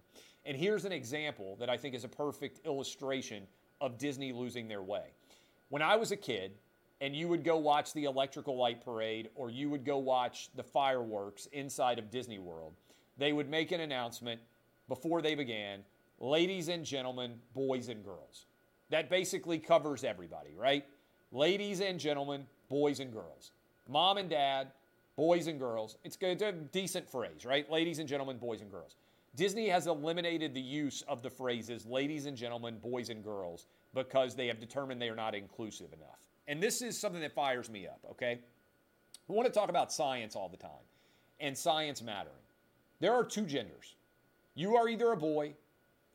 And 0.45 0.57
here's 0.57 0.85
an 0.85 0.93
example 0.93 1.57
that 1.61 1.69
I 1.69 1.77
think 1.77 1.95
is 1.95 2.05
a 2.05 2.09
perfect 2.09 2.67
illustration 2.67 3.47
of 3.81 3.99
Disney 3.99 4.33
losing 4.33 4.67
their 4.69 4.83
way. 4.83 5.13
When 5.69 5.83
I 5.83 5.97
was 5.97 6.11
a 6.11 6.17
kid, 6.17 6.53
and 7.01 7.15
you 7.15 7.29
would 7.29 7.45
go 7.45 7.57
watch 7.57 7.93
the 7.93 8.05
electrical 8.05 8.57
light 8.57 8.85
parade 8.85 9.29
or 9.35 9.51
you 9.51 9.71
would 9.71 9.85
go 9.85 9.99
watch 9.99 10.51
the 10.57 10.63
fireworks 10.63 11.47
inside 11.53 11.99
of 11.99 12.11
Disney 12.11 12.39
World, 12.39 12.75
they 13.17 13.33
would 13.33 13.49
make 13.49 13.73
an 13.73 13.81
announcement 13.81 14.41
before 14.89 15.23
they 15.23 15.35
began 15.35 15.81
ladies 16.21 16.69
and 16.69 16.85
gentlemen, 16.85 17.35
boys 17.55 17.89
and 17.89 18.05
girls. 18.05 18.47
That 18.91 19.11
basically 19.11 19.59
covers 19.59 20.03
everybody, 20.03 20.55
right? 20.57 20.85
Ladies 21.31 21.81
and 21.81 22.01
gentlemen, 22.01 22.47
boys 22.69 23.01
and 23.01 23.13
girls. 23.13 23.53
Mom 23.89 24.19
and 24.19 24.31
dad, 24.31 24.69
boys 25.17 25.47
and 25.47 25.59
girls. 25.59 25.97
It's 26.05 26.17
a 26.23 26.53
decent 26.53 27.09
phrase, 27.09 27.45
right? 27.45 27.71
Ladies 27.71 27.99
and 27.99 28.09
gentlemen, 28.09 28.39
boys 28.39 28.61
and 28.61 28.71
girls. 28.71 28.97
Disney 29.37 29.69
has 29.69 29.87
eliminated 29.87 30.55
the 30.55 30.61
use 30.61 31.03
of 31.03 31.23
the 31.23 31.31
phrases 31.31 31.87
ladies 31.87 32.27
and 32.27 32.37
gentlemen, 32.37 32.79
boys 32.79 33.11
and 33.11 33.23
girls 33.23 33.67
because 33.95 34.35
they 34.35 34.47
have 34.47 34.59
determined 34.59 35.01
they 35.01 35.09
are 35.09 35.17
not 35.17 35.35
inclusive 35.35 35.93
enough. 35.93 36.28
And 36.49 36.63
this 36.63 36.81
is 36.81 36.99
something 36.99 37.21
that 37.21 37.35
fires 37.35 37.71
me 37.71 37.87
up, 37.87 38.01
okay? 38.11 38.41
We 39.29 39.37
want 39.37 39.47
to 39.47 39.53
talk 39.53 39.69
about 39.69 39.93
science 39.93 40.35
all 40.35 40.49
the 40.49 40.57
time 40.57 40.71
and 41.39 41.57
science 41.57 42.03
mattering. 42.03 42.35
There 43.01 43.13
are 43.13 43.23
two 43.23 43.45
genders. 43.45 43.95
You 44.55 44.75
are 44.77 44.89
either 44.89 45.13
a 45.13 45.17
boy 45.17 45.55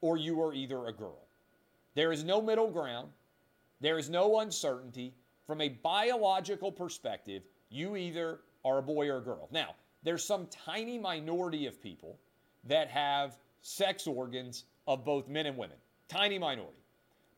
or 0.01 0.17
you 0.17 0.41
are 0.41 0.53
either 0.53 0.87
a 0.87 0.91
girl. 0.91 1.21
There 1.93 2.11
is 2.11 2.23
no 2.23 2.41
middle 2.41 2.69
ground. 2.69 3.09
There 3.79 3.99
is 3.99 4.09
no 4.09 4.39
uncertainty. 4.39 5.13
From 5.45 5.61
a 5.61 5.69
biological 5.69 6.71
perspective, 6.71 7.43
you 7.69 7.95
either 7.95 8.39
are 8.65 8.79
a 8.79 8.83
boy 8.83 9.09
or 9.09 9.17
a 9.17 9.21
girl. 9.21 9.47
Now, 9.51 9.75
there's 10.01 10.25
some 10.25 10.47
tiny 10.47 10.97
minority 10.97 11.67
of 11.67 11.81
people 11.81 12.17
that 12.65 12.89
have 12.89 13.37
sex 13.61 14.07
organs 14.07 14.65
of 14.87 15.05
both 15.05 15.27
men 15.27 15.45
and 15.45 15.57
women. 15.57 15.77
Tiny 16.07 16.39
minority. 16.39 16.83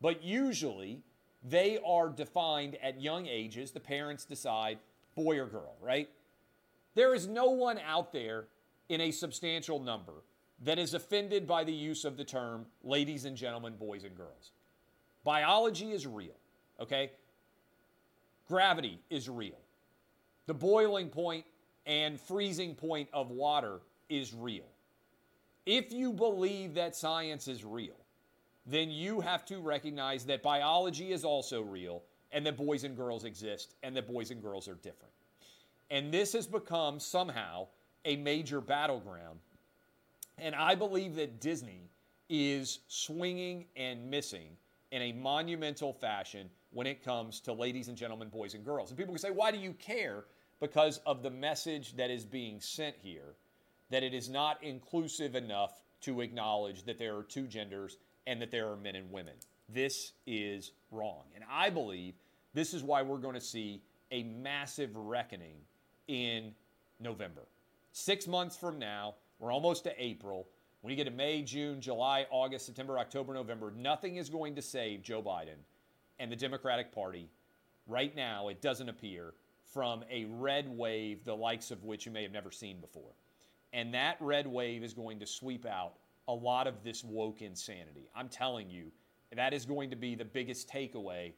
But 0.01 0.23
usually, 0.23 1.01
they 1.47 1.79
are 1.85 2.09
defined 2.09 2.77
at 2.81 3.01
young 3.01 3.27
ages. 3.27 3.71
The 3.71 3.79
parents 3.79 4.25
decide 4.25 4.79
boy 5.15 5.39
or 5.39 5.45
girl, 5.45 5.75
right? 5.81 6.09
There 6.95 7.13
is 7.13 7.27
no 7.27 7.49
one 7.51 7.79
out 7.87 8.11
there 8.11 8.45
in 8.89 9.01
a 9.01 9.11
substantial 9.11 9.79
number 9.79 10.13
that 10.63 10.79
is 10.79 10.93
offended 10.93 11.47
by 11.47 11.63
the 11.63 11.73
use 11.73 12.05
of 12.05 12.17
the 12.17 12.23
term 12.23 12.65
ladies 12.83 13.25
and 13.25 13.35
gentlemen, 13.35 13.75
boys 13.75 14.03
and 14.03 14.15
girls. 14.15 14.51
Biology 15.23 15.91
is 15.91 16.07
real, 16.07 16.35
okay? 16.79 17.11
Gravity 18.47 18.99
is 19.09 19.29
real. 19.29 19.57
the 20.45 20.53
boiling 20.53 21.09
point 21.09 21.45
and 21.85 22.19
freezing 22.19 22.75
point 22.75 23.09
of 23.13 23.31
water 23.31 23.79
is 24.09 24.33
real. 24.33 24.65
If 25.65 25.91
you 25.91 26.13
believe 26.13 26.75
that 26.75 26.95
science 26.95 27.47
is 27.47 27.65
real, 27.65 27.95
then 28.65 28.89
you 28.89 29.21
have 29.21 29.45
to 29.45 29.59
recognize 29.59 30.25
that 30.25 30.41
biology 30.41 31.11
is 31.11 31.23
also 31.23 31.61
real 31.61 32.03
and 32.31 32.45
that 32.45 32.57
boys 32.57 32.83
and 32.83 32.97
girls 32.97 33.23
exist 33.23 33.75
and 33.83 33.95
that 33.95 34.07
boys 34.07 34.31
and 34.31 34.41
girls 34.41 34.67
are 34.67 34.75
different. 34.75 35.13
And 35.91 36.11
this 36.11 36.33
has 36.33 36.47
become 36.47 36.99
somehow 36.99 37.67
a 38.05 38.15
major 38.15 38.59
battleground. 38.59 39.39
And 40.37 40.55
I 40.55 40.75
believe 40.75 41.15
that 41.15 41.39
Disney 41.39 41.89
is 42.29 42.79
swinging 42.87 43.65
and 43.75 44.09
missing 44.09 44.57
in 44.91 45.01
a 45.01 45.11
monumental 45.11 45.93
fashion 45.93 46.49
when 46.71 46.87
it 46.87 47.03
comes 47.03 47.39
to 47.41 47.53
ladies 47.53 47.87
and 47.87 47.97
gentlemen, 47.97 48.29
boys 48.29 48.53
and 48.53 48.65
girls. 48.65 48.89
And 48.89 48.97
people 48.97 49.13
can 49.13 49.21
say, 49.21 49.31
why 49.31 49.51
do 49.51 49.57
you 49.57 49.73
care? 49.73 50.25
Because 50.59 50.99
of 51.05 51.21
the 51.21 51.29
message 51.29 51.95
that 51.97 52.09
is 52.09 52.25
being 52.25 52.59
sent 52.59 52.95
here, 53.01 53.35
that 53.91 54.03
it 54.03 54.13
is 54.13 54.29
not 54.29 54.61
inclusive 54.63 55.35
enough 55.35 55.83
to 56.01 56.21
acknowledge 56.21 56.83
that 56.83 56.97
there 56.97 57.15
are 57.15 57.23
two 57.23 57.47
genders 57.47 57.97
and 58.27 58.41
that 58.41 58.51
there 58.51 58.69
are 58.69 58.75
men 58.75 58.95
and 58.95 59.11
women. 59.11 59.33
This 59.69 60.13
is 60.25 60.71
wrong. 60.91 61.23
And 61.35 61.43
I 61.49 61.69
believe 61.69 62.15
this 62.53 62.73
is 62.73 62.83
why 62.83 63.01
we're 63.01 63.17
going 63.17 63.35
to 63.35 63.41
see 63.41 63.81
a 64.11 64.23
massive 64.23 64.95
reckoning 64.95 65.57
in 66.07 66.53
November. 66.99 67.41
Six 67.91 68.27
months 68.27 68.55
from 68.55 68.77
now, 68.77 69.15
we're 69.39 69.51
almost 69.51 69.83
to 69.85 70.03
April. 70.03 70.47
When 70.81 70.91
you 70.91 70.97
get 70.97 71.05
to 71.05 71.11
May, 71.11 71.41
June, 71.41 71.81
July, 71.81 72.27
August, 72.29 72.65
September, 72.65 72.99
October, 72.99 73.33
November, 73.33 73.73
nothing 73.75 74.17
is 74.17 74.29
going 74.29 74.55
to 74.55 74.61
save 74.61 75.01
Joe 75.01 75.21
Biden 75.21 75.57
and 76.19 76.31
the 76.31 76.35
Democratic 76.35 76.91
Party. 76.93 77.29
Right 77.87 78.15
now, 78.15 78.49
it 78.49 78.61
doesn't 78.61 78.89
appear 78.89 79.33
from 79.73 80.03
a 80.09 80.25
red 80.25 80.69
wave, 80.69 81.23
the 81.25 81.35
likes 81.35 81.71
of 81.71 81.83
which 81.83 82.05
you 82.05 82.11
may 82.11 82.23
have 82.23 82.31
never 82.31 82.51
seen 82.51 82.79
before. 82.79 83.11
And 83.73 83.93
that 83.93 84.17
red 84.19 84.47
wave 84.47 84.83
is 84.83 84.93
going 84.93 85.19
to 85.19 85.25
sweep 85.25 85.65
out 85.65 85.95
a 86.27 86.33
lot 86.33 86.67
of 86.67 86.83
this 86.83 87.03
woke 87.03 87.41
insanity. 87.41 88.09
I'm 88.15 88.29
telling 88.29 88.69
you, 88.69 88.91
that 89.35 89.53
is 89.53 89.65
going 89.65 89.89
to 89.89 89.95
be 89.95 90.15
the 90.15 90.25
biggest 90.25 90.69
takeaway. 90.69 91.33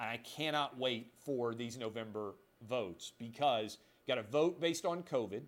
And 0.00 0.08
I 0.08 0.18
cannot 0.18 0.78
wait 0.78 1.12
for 1.24 1.54
these 1.54 1.76
November 1.76 2.34
votes 2.68 3.12
because 3.18 3.78
you 4.06 4.14
got 4.14 4.20
to 4.20 4.28
vote 4.28 4.60
based 4.60 4.84
on 4.84 5.02
COVID. 5.02 5.42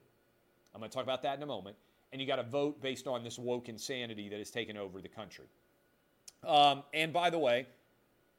I'm 0.75 0.80
going 0.80 0.90
to 0.90 0.94
talk 0.94 1.04
about 1.04 1.23
that 1.23 1.37
in 1.37 1.42
a 1.42 1.47
moment. 1.47 1.76
And 2.12 2.20
you 2.20 2.26
got 2.26 2.37
to 2.37 2.42
vote 2.42 2.82
based 2.82 3.06
on 3.06 3.23
this 3.23 3.38
woke 3.38 3.68
insanity 3.68 4.28
that 4.28 4.38
has 4.38 4.50
taken 4.50 4.76
over 4.76 5.00
the 5.00 5.09
country. 5.09 5.47
Um, 6.47 6.82
and 6.92 7.12
by 7.12 7.30
the 7.30 7.38
way, 7.38 7.66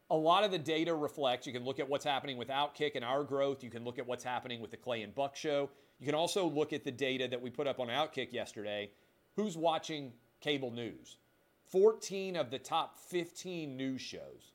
a 0.10 0.16
lot 0.16 0.44
of 0.44 0.52
the 0.52 0.58
data 0.58 0.94
reflects, 0.94 1.48
you 1.48 1.54
can 1.54 1.64
look 1.64 1.80
at 1.80 1.88
what's 1.88 2.04
happening 2.04 2.36
with 2.36 2.50
Outkick 2.50 2.96
and 2.96 3.06
our 3.06 3.24
growth. 3.24 3.64
You 3.64 3.70
can 3.70 3.86
look 3.86 3.98
at 3.98 4.06
what's 4.06 4.26
happening 4.26 4.60
with 4.60 4.72
the 4.72 4.78
Clay 4.78 5.04
and 5.04 5.16
Buck 5.16 5.38
show. 5.38 5.70
You 6.00 6.06
can 6.06 6.16
also 6.16 6.50
look 6.50 6.74
at 6.74 6.84
the 6.84 6.92
data 6.92 7.30
that 7.30 7.42
we 7.42 7.50
put 7.50 7.68
up 7.68 7.80
on 7.80 7.88
Outkick 7.88 8.34
yesterday. 8.34 8.90
Who's 9.38 9.56
watching 9.56 10.12
cable 10.42 10.72
news. 10.72 11.18
14 11.70 12.36
of 12.36 12.52
the 12.52 12.60
top 12.60 12.98
15 12.98 13.78
news 13.78 14.02
shows, 14.02 14.52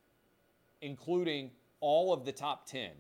including 0.82 1.50
all 1.80 2.12
of 2.12 2.24
the 2.24 2.32
top 2.32 2.66
10, 2.66 2.90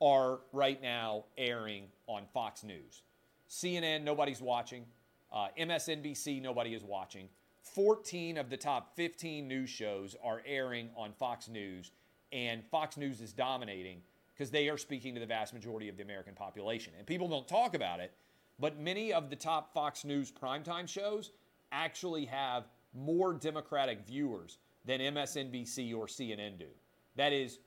are 0.00 0.40
right 0.52 0.82
now 0.82 1.24
airing 1.38 1.84
on 2.06 2.24
Fox 2.34 2.64
News. 2.64 3.02
CNN, 3.48 4.02
nobody's 4.02 4.40
watching. 4.40 4.84
Uh, 5.32 5.48
MSNBC, 5.58 6.42
nobody 6.42 6.74
is 6.74 6.82
watching. 6.82 7.28
14 7.62 8.38
of 8.38 8.50
the 8.50 8.56
top 8.56 8.96
15 8.96 9.46
news 9.46 9.70
shows 9.70 10.16
are 10.22 10.42
airing 10.46 10.90
on 10.96 11.12
Fox 11.12 11.48
News, 11.48 11.92
and 12.32 12.64
Fox 12.64 12.96
News 12.96 13.20
is 13.20 13.32
dominating 13.32 14.02
because 14.34 14.50
they 14.50 14.68
are 14.68 14.76
speaking 14.76 15.14
to 15.14 15.20
the 15.20 15.26
vast 15.26 15.54
majority 15.54 15.88
of 15.88 15.96
the 15.96 16.02
American 16.02 16.34
population. 16.34 16.92
And 16.98 17.06
people 17.06 17.28
don't 17.28 17.48
talk 17.48 17.74
about 17.74 18.00
it, 18.00 18.12
but 18.58 18.78
many 18.78 19.12
of 19.12 19.30
the 19.30 19.36
top 19.36 19.72
Fox 19.72 20.04
News 20.04 20.30
primetime 20.30 20.88
shows 20.88 21.32
actually 21.72 22.24
have 22.26 22.64
more 22.94 23.34
Democratic 23.34 24.06
viewers 24.06 24.58
than 24.84 25.00
MSNBC 25.00 25.94
or 25.94 26.06
CNN 26.06 26.58
do. 26.58 26.68
That 27.16 27.32
is, 27.32 27.58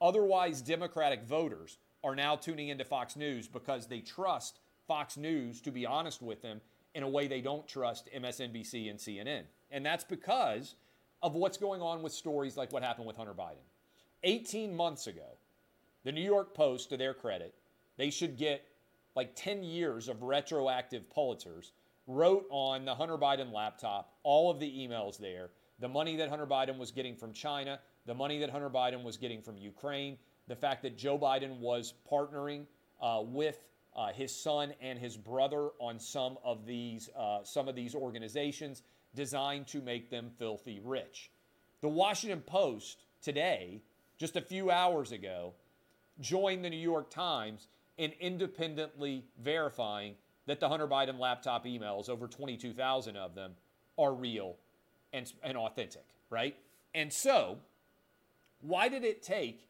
otherwise 0.00 0.60
Democratic 0.60 1.24
voters 1.24 1.78
are 2.04 2.14
now 2.14 2.36
tuning 2.36 2.68
into 2.68 2.84
Fox 2.84 3.16
News 3.16 3.48
because 3.48 3.86
they 3.86 4.00
trust 4.00 4.60
Fox 4.86 5.16
News 5.16 5.60
to 5.62 5.70
be 5.70 5.86
honest 5.86 6.22
with 6.22 6.42
them 6.42 6.60
in 6.94 7.02
a 7.02 7.08
way 7.08 7.26
they 7.26 7.40
don't 7.40 7.66
trust 7.66 8.08
MSNBC 8.14 8.90
and 8.90 8.98
CNN. 8.98 9.42
And 9.70 9.86
that's 9.86 10.04
because 10.04 10.74
of 11.22 11.34
what's 11.34 11.56
going 11.56 11.80
on 11.80 12.02
with 12.02 12.12
stories 12.12 12.56
like 12.56 12.72
what 12.72 12.82
happened 12.82 13.06
with 13.06 13.16
Hunter 13.16 13.34
Biden. 13.34 13.64
18 14.24 14.74
months 14.74 15.06
ago, 15.06 15.36
the 16.04 16.12
New 16.12 16.22
York 16.22 16.54
Post, 16.54 16.90
to 16.90 16.96
their 16.96 17.14
credit, 17.14 17.54
they 17.96 18.10
should 18.10 18.36
get 18.36 18.66
like 19.14 19.34
10 19.34 19.62
years 19.62 20.08
of 20.08 20.22
retroactive 20.22 21.04
Pulitzers 21.14 21.70
wrote 22.06 22.46
on 22.50 22.84
the 22.84 22.94
Hunter 22.94 23.16
Biden 23.16 23.52
laptop 23.52 24.14
all 24.22 24.50
of 24.50 24.58
the 24.58 24.70
emails 24.70 25.18
there, 25.18 25.50
the 25.78 25.88
money 25.88 26.16
that 26.16 26.28
Hunter 26.28 26.46
Biden 26.46 26.78
was 26.78 26.90
getting 26.90 27.16
from 27.16 27.32
China, 27.32 27.80
the 28.06 28.14
money 28.14 28.38
that 28.40 28.50
Hunter 28.50 28.70
Biden 28.70 29.02
was 29.02 29.16
getting 29.16 29.42
from 29.42 29.56
Ukraine, 29.56 30.18
the 30.48 30.56
fact 30.56 30.82
that 30.82 30.96
Joe 30.96 31.18
Biden 31.18 31.58
was 31.58 31.94
partnering 32.10 32.66
uh, 33.00 33.22
with 33.24 33.64
uh, 33.94 34.12
his 34.12 34.34
son 34.34 34.72
and 34.80 34.98
his 34.98 35.16
brother 35.16 35.68
on 35.78 35.98
some 35.98 36.38
of 36.44 36.66
these 36.66 37.10
uh, 37.16 37.40
some 37.44 37.68
of 37.68 37.74
these 37.74 37.94
organizations 37.94 38.82
designed 39.14 39.66
to 39.68 39.80
make 39.80 40.10
them 40.10 40.30
filthy 40.38 40.80
rich. 40.82 41.30
The 41.80 41.88
Washington 41.88 42.40
Post 42.40 43.02
today, 43.20 43.82
just 44.18 44.36
a 44.36 44.40
few 44.40 44.70
hours 44.70 45.12
ago, 45.12 45.52
joined 46.20 46.64
the 46.64 46.70
New 46.70 46.76
York 46.76 47.10
Times 47.10 47.68
in 47.98 48.12
independently 48.20 49.24
verifying 49.42 50.14
that 50.46 50.60
the 50.60 50.68
Hunter 50.68 50.88
Biden 50.88 51.18
laptop 51.18 51.64
emails, 51.64 52.08
over 52.08 52.26
22,000 52.26 53.16
of 53.16 53.34
them, 53.34 53.52
are 53.98 54.12
real 54.12 54.56
and, 55.12 55.32
and 55.42 55.56
authentic, 55.56 56.04
right? 56.30 56.56
And 56.94 57.12
so, 57.12 57.58
why 58.60 58.88
did 58.88 59.04
it 59.04 59.22
take 59.22 59.68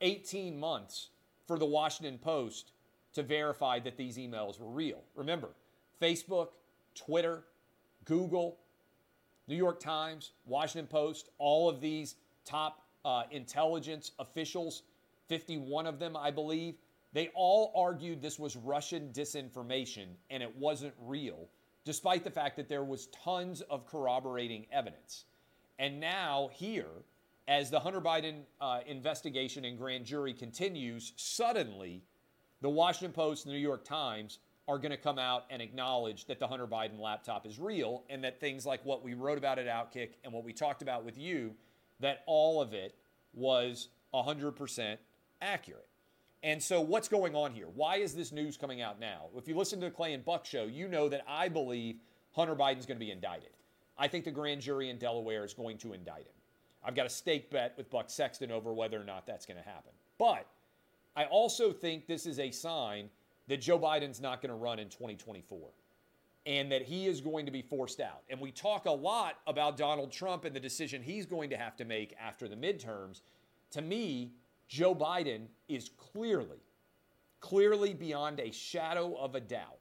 18 0.00 0.58
months 0.58 1.08
for 1.46 1.58
the 1.58 1.66
Washington 1.66 2.18
Post 2.18 2.72
to 3.14 3.22
verify 3.22 3.78
that 3.80 3.96
these 3.96 4.18
emails 4.18 4.60
were 4.60 4.70
real? 4.70 5.02
Remember, 5.14 5.48
Facebook, 6.00 6.48
Twitter, 6.94 7.44
Google, 8.04 8.58
New 9.46 9.56
York 9.56 9.80
Times, 9.80 10.32
Washington 10.46 10.86
Post, 10.86 11.28
all 11.38 11.68
of 11.68 11.80
these 11.80 12.16
top 12.44 12.82
uh, 13.04 13.24
intelligence 13.30 14.12
officials, 14.18 14.82
51 15.28 15.86
of 15.86 15.98
them, 15.98 16.16
I 16.16 16.30
believe, 16.30 16.76
they 17.12 17.30
all 17.34 17.72
argued 17.74 18.22
this 18.22 18.38
was 18.38 18.56
Russian 18.56 19.10
disinformation 19.12 20.06
and 20.30 20.42
it 20.42 20.56
wasn't 20.56 20.94
real, 21.00 21.48
despite 21.84 22.24
the 22.24 22.30
fact 22.30 22.56
that 22.56 22.68
there 22.68 22.84
was 22.84 23.06
tons 23.06 23.60
of 23.62 23.86
corroborating 23.86 24.66
evidence. 24.72 25.24
And 25.78 25.98
now, 25.98 26.50
here, 26.52 27.04
as 27.48 27.70
the 27.70 27.80
Hunter 27.80 28.00
Biden 28.00 28.42
uh, 28.60 28.80
investigation 28.86 29.64
and 29.64 29.76
grand 29.76 30.04
jury 30.04 30.32
continues, 30.32 31.12
suddenly 31.16 32.02
the 32.60 32.68
Washington 32.68 33.12
Post 33.12 33.44
and 33.44 33.52
the 33.52 33.56
New 33.56 33.62
York 33.62 33.84
Times 33.84 34.38
are 34.68 34.78
going 34.78 34.92
to 34.92 34.96
come 34.96 35.18
out 35.18 35.46
and 35.50 35.60
acknowledge 35.60 36.26
that 36.26 36.38
the 36.38 36.46
Hunter 36.46 36.66
Biden 36.66 37.00
laptop 37.00 37.44
is 37.44 37.58
real 37.58 38.04
and 38.08 38.22
that 38.22 38.38
things 38.38 38.64
like 38.64 38.84
what 38.84 39.02
we 39.02 39.14
wrote 39.14 39.36
about 39.36 39.58
at 39.58 39.66
Outkick 39.66 40.10
and 40.22 40.32
what 40.32 40.44
we 40.44 40.52
talked 40.52 40.80
about 40.80 41.04
with 41.04 41.18
you, 41.18 41.52
that 41.98 42.22
all 42.26 42.62
of 42.62 42.72
it 42.72 42.94
was 43.32 43.88
100% 44.14 44.96
accurate. 45.42 45.89
And 46.42 46.62
so, 46.62 46.80
what's 46.80 47.08
going 47.08 47.34
on 47.34 47.52
here? 47.52 47.66
Why 47.74 47.96
is 47.96 48.14
this 48.14 48.32
news 48.32 48.56
coming 48.56 48.80
out 48.80 48.98
now? 48.98 49.26
If 49.36 49.46
you 49.46 49.56
listen 49.56 49.78
to 49.80 49.86
the 49.86 49.92
Clay 49.92 50.14
and 50.14 50.24
Buck 50.24 50.46
show, 50.46 50.64
you 50.64 50.88
know 50.88 51.08
that 51.08 51.22
I 51.28 51.48
believe 51.48 51.96
Hunter 52.32 52.56
Biden's 52.56 52.86
going 52.86 52.98
to 52.98 53.04
be 53.04 53.10
indicted. 53.10 53.50
I 53.98 54.08
think 54.08 54.24
the 54.24 54.30
grand 54.30 54.62
jury 54.62 54.88
in 54.88 54.98
Delaware 54.98 55.44
is 55.44 55.52
going 55.52 55.76
to 55.78 55.92
indict 55.92 56.22
him. 56.22 56.34
I've 56.82 56.94
got 56.94 57.04
a 57.04 57.10
stake 57.10 57.50
bet 57.50 57.74
with 57.76 57.90
Buck 57.90 58.08
Sexton 58.08 58.50
over 58.50 58.72
whether 58.72 58.98
or 58.98 59.04
not 59.04 59.26
that's 59.26 59.44
going 59.44 59.58
to 59.58 59.68
happen. 59.68 59.92
But 60.18 60.46
I 61.14 61.24
also 61.24 61.72
think 61.72 62.06
this 62.06 62.24
is 62.24 62.38
a 62.38 62.50
sign 62.50 63.10
that 63.48 63.60
Joe 63.60 63.78
Biden's 63.78 64.20
not 64.20 64.40
going 64.40 64.50
to 64.50 64.56
run 64.56 64.78
in 64.78 64.88
2024 64.88 65.58
and 66.46 66.72
that 66.72 66.82
he 66.82 67.06
is 67.06 67.20
going 67.20 67.44
to 67.44 67.52
be 67.52 67.60
forced 67.60 68.00
out. 68.00 68.22
And 68.30 68.40
we 68.40 68.50
talk 68.50 68.86
a 68.86 68.90
lot 68.90 69.36
about 69.46 69.76
Donald 69.76 70.10
Trump 70.10 70.46
and 70.46 70.56
the 70.56 70.60
decision 70.60 71.02
he's 71.02 71.26
going 71.26 71.50
to 71.50 71.56
have 71.56 71.76
to 71.76 71.84
make 71.84 72.14
after 72.18 72.48
the 72.48 72.56
midterms. 72.56 73.20
To 73.72 73.82
me, 73.82 74.32
Joe 74.70 74.94
Biden 74.94 75.48
is 75.68 75.90
clearly, 75.96 76.62
clearly 77.40 77.92
beyond 77.92 78.38
a 78.38 78.52
shadow 78.52 79.16
of 79.16 79.34
a 79.34 79.40
doubt. 79.40 79.80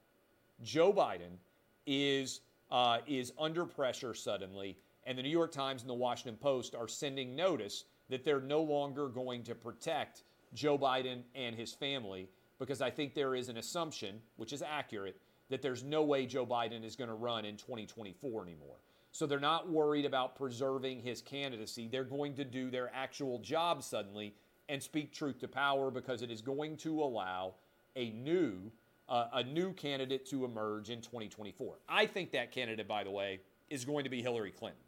Joe 0.64 0.92
Biden 0.92 1.38
is 1.86 2.42
uh, 2.72 2.98
is 3.08 3.32
under 3.40 3.66
pressure 3.66 4.16
suddenly, 4.16 4.78
and 5.06 5.16
the 5.16 5.22
New 5.22 5.30
York 5.30 5.52
Times 5.52 5.82
and 5.82 5.90
the 5.90 5.94
Washington 5.94 6.38
Post 6.38 6.74
are 6.74 6.88
sending 6.88 7.36
notice 7.36 7.86
that 8.10 8.26
they're 8.26 8.42
no 8.42 8.64
longer 8.64 9.08
going 9.08 9.44
to 9.44 9.54
protect 9.54 10.24
Joe 10.56 10.78
Biden 10.78 11.22
and 11.36 11.56
his 11.56 11.72
family 11.72 12.28
because 12.58 12.82
I 12.82 12.90
think 12.90 13.14
there 13.14 13.36
is 13.36 13.48
an 13.48 13.58
assumption, 13.58 14.20
which 14.38 14.54
is 14.54 14.64
accurate, 14.64 15.22
that 15.50 15.62
there's 15.62 15.84
no 15.84 16.04
way 16.04 16.26
Joe 16.26 16.48
Biden 16.48 16.84
is 16.84 16.96
going 16.96 17.10
to 17.10 17.16
run 17.16 17.46
in 17.46 17.58
2024 17.58 18.44
anymore. 18.44 18.78
So 19.12 19.26
they're 19.26 19.40
not 19.40 19.70
worried 19.70 20.06
about 20.06 20.36
preserving 20.36 21.02
his 21.02 21.22
candidacy. 21.22 21.88
They're 21.88 22.04
going 22.04 22.36
to 22.36 22.46
do 22.46 22.70
their 22.70 22.92
actual 22.94 23.40
job 23.40 23.84
suddenly 23.84 24.36
and 24.70 24.82
speak 24.82 25.12
truth 25.12 25.40
to 25.40 25.48
power 25.48 25.92
because 25.92 26.22
it 26.22 26.32
is 26.32 26.42
going 26.42 26.78
to 26.78 27.02
allow 27.02 27.56
a 27.96 28.12
new 28.12 28.72
uh, 29.10 29.28
a 29.34 29.44
new 29.44 29.74
candidate 29.74 30.24
to 30.28 30.46
emerge 30.46 30.92
in 30.92 31.02
2024. 31.02 31.80
I 31.90 32.06
think 32.06 32.32
that 32.32 32.52
candidate, 32.52 32.88
by 32.88 33.04
the 33.04 33.10
way, 33.10 33.40
is 33.68 33.84
going 33.84 34.04
to 34.04 34.10
be 34.10 34.22
Hillary 34.22 34.52
Clinton. 34.52 34.82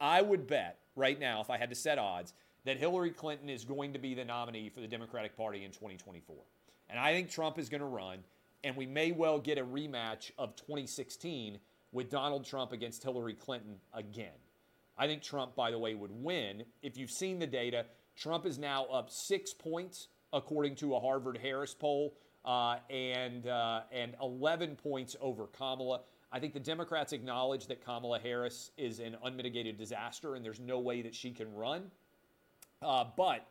I 0.00 0.22
would 0.22 0.46
bet 0.46 0.78
right 0.94 1.18
now, 1.18 1.40
if 1.40 1.50
I 1.50 1.58
had 1.58 1.70
to 1.70 1.74
set 1.74 1.98
odds, 1.98 2.34
that 2.64 2.78
Hillary 2.78 3.10
Clinton 3.10 3.50
is 3.50 3.64
going 3.64 3.92
to 3.92 3.98
be 3.98 4.14
the 4.14 4.24
nominee 4.24 4.68
for 4.68 4.80
the 4.80 4.86
Democratic 4.86 5.36
Party 5.36 5.64
in 5.64 5.72
2024. 5.72 6.36
And 6.88 6.98
I 6.98 7.12
think 7.12 7.30
Trump 7.30 7.58
is 7.58 7.68
going 7.68 7.80
to 7.80 7.86
run, 7.86 8.18
and 8.62 8.76
we 8.76 8.86
may 8.86 9.10
well 9.10 9.40
get 9.40 9.58
a 9.58 9.64
rematch 9.64 10.30
of 10.38 10.54
2016 10.54 11.58
with 11.92 12.10
Donald 12.10 12.44
Trump 12.44 12.72
against 12.72 13.02
Hillary 13.02 13.34
Clinton 13.34 13.76
again. 13.92 14.38
I 14.96 15.06
think 15.08 15.22
Trump, 15.22 15.56
by 15.56 15.70
the 15.70 15.78
way, 15.78 15.94
would 15.94 16.12
win. 16.12 16.64
If 16.82 16.96
you've 16.96 17.10
seen 17.10 17.38
the 17.38 17.46
data, 17.46 17.86
Trump 18.16 18.46
is 18.46 18.58
now 18.58 18.84
up 18.86 19.10
six 19.10 19.52
points 19.52 20.08
according 20.32 20.74
to 20.76 20.94
a 20.94 21.00
Harvard 21.00 21.38
Harris 21.40 21.74
poll, 21.74 22.14
uh, 22.44 22.76
and 22.90 23.46
uh, 23.46 23.82
and 23.92 24.14
11 24.20 24.76
points 24.76 25.16
over 25.20 25.46
Kamala. 25.46 26.00
I 26.32 26.40
think 26.40 26.52
the 26.52 26.60
Democrats 26.60 27.12
acknowledge 27.12 27.66
that 27.68 27.84
Kamala 27.84 28.18
Harris 28.18 28.72
is 28.76 28.98
an 28.98 29.16
unmitigated 29.22 29.78
disaster, 29.78 30.34
and 30.34 30.44
there's 30.44 30.60
no 30.60 30.80
way 30.80 31.00
that 31.02 31.14
she 31.14 31.30
can 31.30 31.54
run. 31.54 31.90
Uh, 32.82 33.04
but 33.16 33.46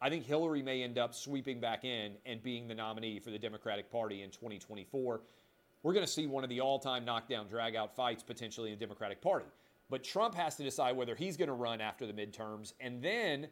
I 0.00 0.08
think 0.08 0.24
Hillary 0.24 0.62
may 0.62 0.82
end 0.84 0.98
up 0.98 1.14
sweeping 1.14 1.58
back 1.58 1.84
in 1.84 2.12
and 2.24 2.42
being 2.42 2.68
the 2.68 2.74
nominee 2.74 3.18
for 3.18 3.30
the 3.30 3.38
Democratic 3.38 3.90
Party 3.90 4.22
in 4.22 4.30
2024. 4.30 5.20
We're 5.82 5.92
going 5.92 6.06
to 6.06 6.10
see 6.10 6.26
one 6.26 6.44
of 6.44 6.50
the 6.50 6.60
all 6.60 6.78
time 6.78 7.04
knockdown, 7.04 7.48
drag 7.48 7.74
out 7.74 7.94
fights 7.94 8.22
potentially 8.22 8.72
in 8.72 8.78
the 8.78 8.84
Democratic 8.84 9.20
Party. 9.20 9.46
But 9.90 10.04
Trump 10.04 10.34
has 10.34 10.54
to 10.56 10.62
decide 10.62 10.96
whether 10.96 11.14
he's 11.14 11.36
going 11.36 11.48
to 11.48 11.54
run 11.54 11.80
after 11.80 12.06
the 12.06 12.12
midterms. 12.12 12.74
And 12.80 13.02
then, 13.02 13.48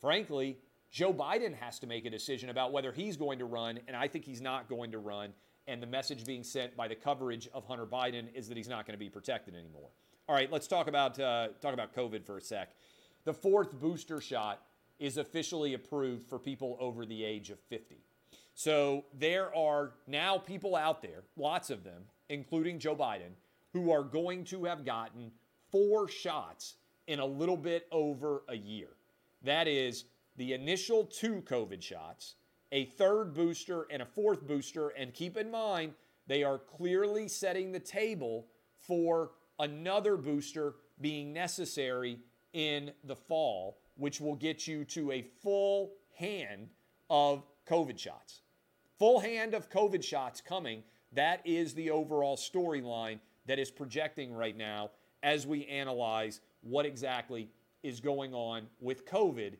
frankly, 0.00 0.58
Joe 0.90 1.12
Biden 1.12 1.54
has 1.54 1.78
to 1.80 1.86
make 1.86 2.06
a 2.06 2.10
decision 2.10 2.50
about 2.50 2.72
whether 2.72 2.92
he's 2.92 3.16
going 3.16 3.38
to 3.38 3.44
run. 3.44 3.80
And 3.86 3.96
I 3.96 4.08
think 4.08 4.24
he's 4.24 4.40
not 4.40 4.68
going 4.68 4.92
to 4.92 4.98
run. 4.98 5.32
And 5.66 5.82
the 5.82 5.86
message 5.86 6.24
being 6.24 6.44
sent 6.44 6.76
by 6.76 6.88
the 6.88 6.94
coverage 6.94 7.48
of 7.52 7.64
Hunter 7.66 7.86
Biden 7.86 8.26
is 8.34 8.48
that 8.48 8.56
he's 8.56 8.68
not 8.68 8.86
going 8.86 8.94
to 8.94 8.98
be 8.98 9.10
protected 9.10 9.54
anymore. 9.54 9.90
All 10.28 10.34
right, 10.34 10.50
let's 10.50 10.66
talk 10.66 10.88
about 10.88 11.18
uh, 11.20 11.48
talk 11.60 11.74
about 11.74 11.94
COVID 11.94 12.24
for 12.24 12.38
a 12.38 12.40
sec. 12.40 12.70
The 13.24 13.34
fourth 13.34 13.78
booster 13.78 14.20
shot 14.20 14.62
is 14.98 15.18
officially 15.18 15.74
approved 15.74 16.28
for 16.28 16.38
people 16.38 16.76
over 16.80 17.04
the 17.04 17.24
age 17.24 17.50
of 17.50 17.60
50. 17.60 17.98
So 18.54 19.04
there 19.12 19.54
are 19.54 19.92
now 20.06 20.38
people 20.38 20.74
out 20.74 21.02
there, 21.02 21.24
lots 21.36 21.68
of 21.70 21.84
them, 21.84 22.04
including 22.28 22.78
Joe 22.78 22.96
Biden, 22.96 23.34
who 23.72 23.92
are 23.92 24.02
going 24.02 24.44
to 24.44 24.64
have 24.64 24.84
gotten 24.84 25.30
four 25.70 26.08
shots 26.08 26.76
in 27.06 27.20
a 27.20 27.26
little 27.26 27.56
bit 27.56 27.86
over 27.92 28.42
a 28.48 28.56
year. 28.56 28.88
That 29.46 29.68
is 29.68 30.06
the 30.36 30.52
initial 30.54 31.04
two 31.04 31.40
COVID 31.42 31.80
shots, 31.80 32.34
a 32.72 32.86
third 32.86 33.32
booster, 33.32 33.86
and 33.90 34.02
a 34.02 34.06
fourth 34.06 34.44
booster. 34.44 34.88
And 34.88 35.14
keep 35.14 35.36
in 35.36 35.52
mind, 35.52 35.94
they 36.26 36.42
are 36.42 36.58
clearly 36.58 37.28
setting 37.28 37.70
the 37.70 37.80
table 37.80 38.48
for 38.76 39.30
another 39.60 40.16
booster 40.16 40.74
being 41.00 41.32
necessary 41.32 42.18
in 42.54 42.90
the 43.04 43.14
fall, 43.14 43.78
which 43.94 44.20
will 44.20 44.34
get 44.34 44.66
you 44.66 44.84
to 44.86 45.12
a 45.12 45.22
full 45.22 45.92
hand 46.18 46.70
of 47.08 47.44
COVID 47.68 47.98
shots. 47.98 48.40
Full 48.98 49.20
hand 49.20 49.54
of 49.54 49.70
COVID 49.70 50.02
shots 50.02 50.40
coming. 50.40 50.82
That 51.12 51.40
is 51.44 51.72
the 51.72 51.90
overall 51.90 52.36
storyline 52.36 53.20
that 53.46 53.60
is 53.60 53.70
projecting 53.70 54.32
right 54.32 54.56
now 54.56 54.90
as 55.22 55.46
we 55.46 55.66
analyze 55.66 56.40
what 56.62 56.84
exactly 56.84 57.48
is 57.82 58.00
going 58.00 58.34
on 58.34 58.66
with 58.80 59.06
COVID. 59.06 59.54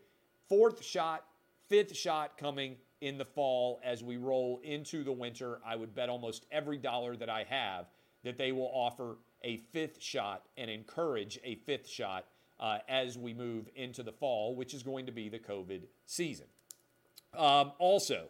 Fourth 0.48 0.84
shot, 0.84 1.24
fifth 1.68 1.96
shot 1.96 2.38
coming 2.38 2.76
in 3.00 3.18
the 3.18 3.24
fall 3.24 3.80
as 3.84 4.02
we 4.02 4.16
roll 4.16 4.60
into 4.64 5.04
the 5.04 5.12
winter. 5.12 5.60
I 5.66 5.76
would 5.76 5.94
bet 5.94 6.08
almost 6.08 6.46
every 6.50 6.78
dollar 6.78 7.16
that 7.16 7.28
I 7.28 7.44
have 7.48 7.86
that 8.24 8.38
they 8.38 8.52
will 8.52 8.70
offer 8.72 9.18
a 9.42 9.58
fifth 9.72 10.02
shot 10.02 10.46
and 10.56 10.70
encourage 10.70 11.38
a 11.44 11.56
fifth 11.66 11.88
shot 11.88 12.26
uh, 12.58 12.78
as 12.88 13.18
we 13.18 13.34
move 13.34 13.68
into 13.74 14.02
the 14.02 14.12
fall, 14.12 14.54
which 14.54 14.74
is 14.74 14.82
going 14.82 15.06
to 15.06 15.12
be 15.12 15.28
the 15.28 15.38
COVID 15.38 15.82
season. 16.06 16.46
Um, 17.36 17.72
also, 17.78 18.28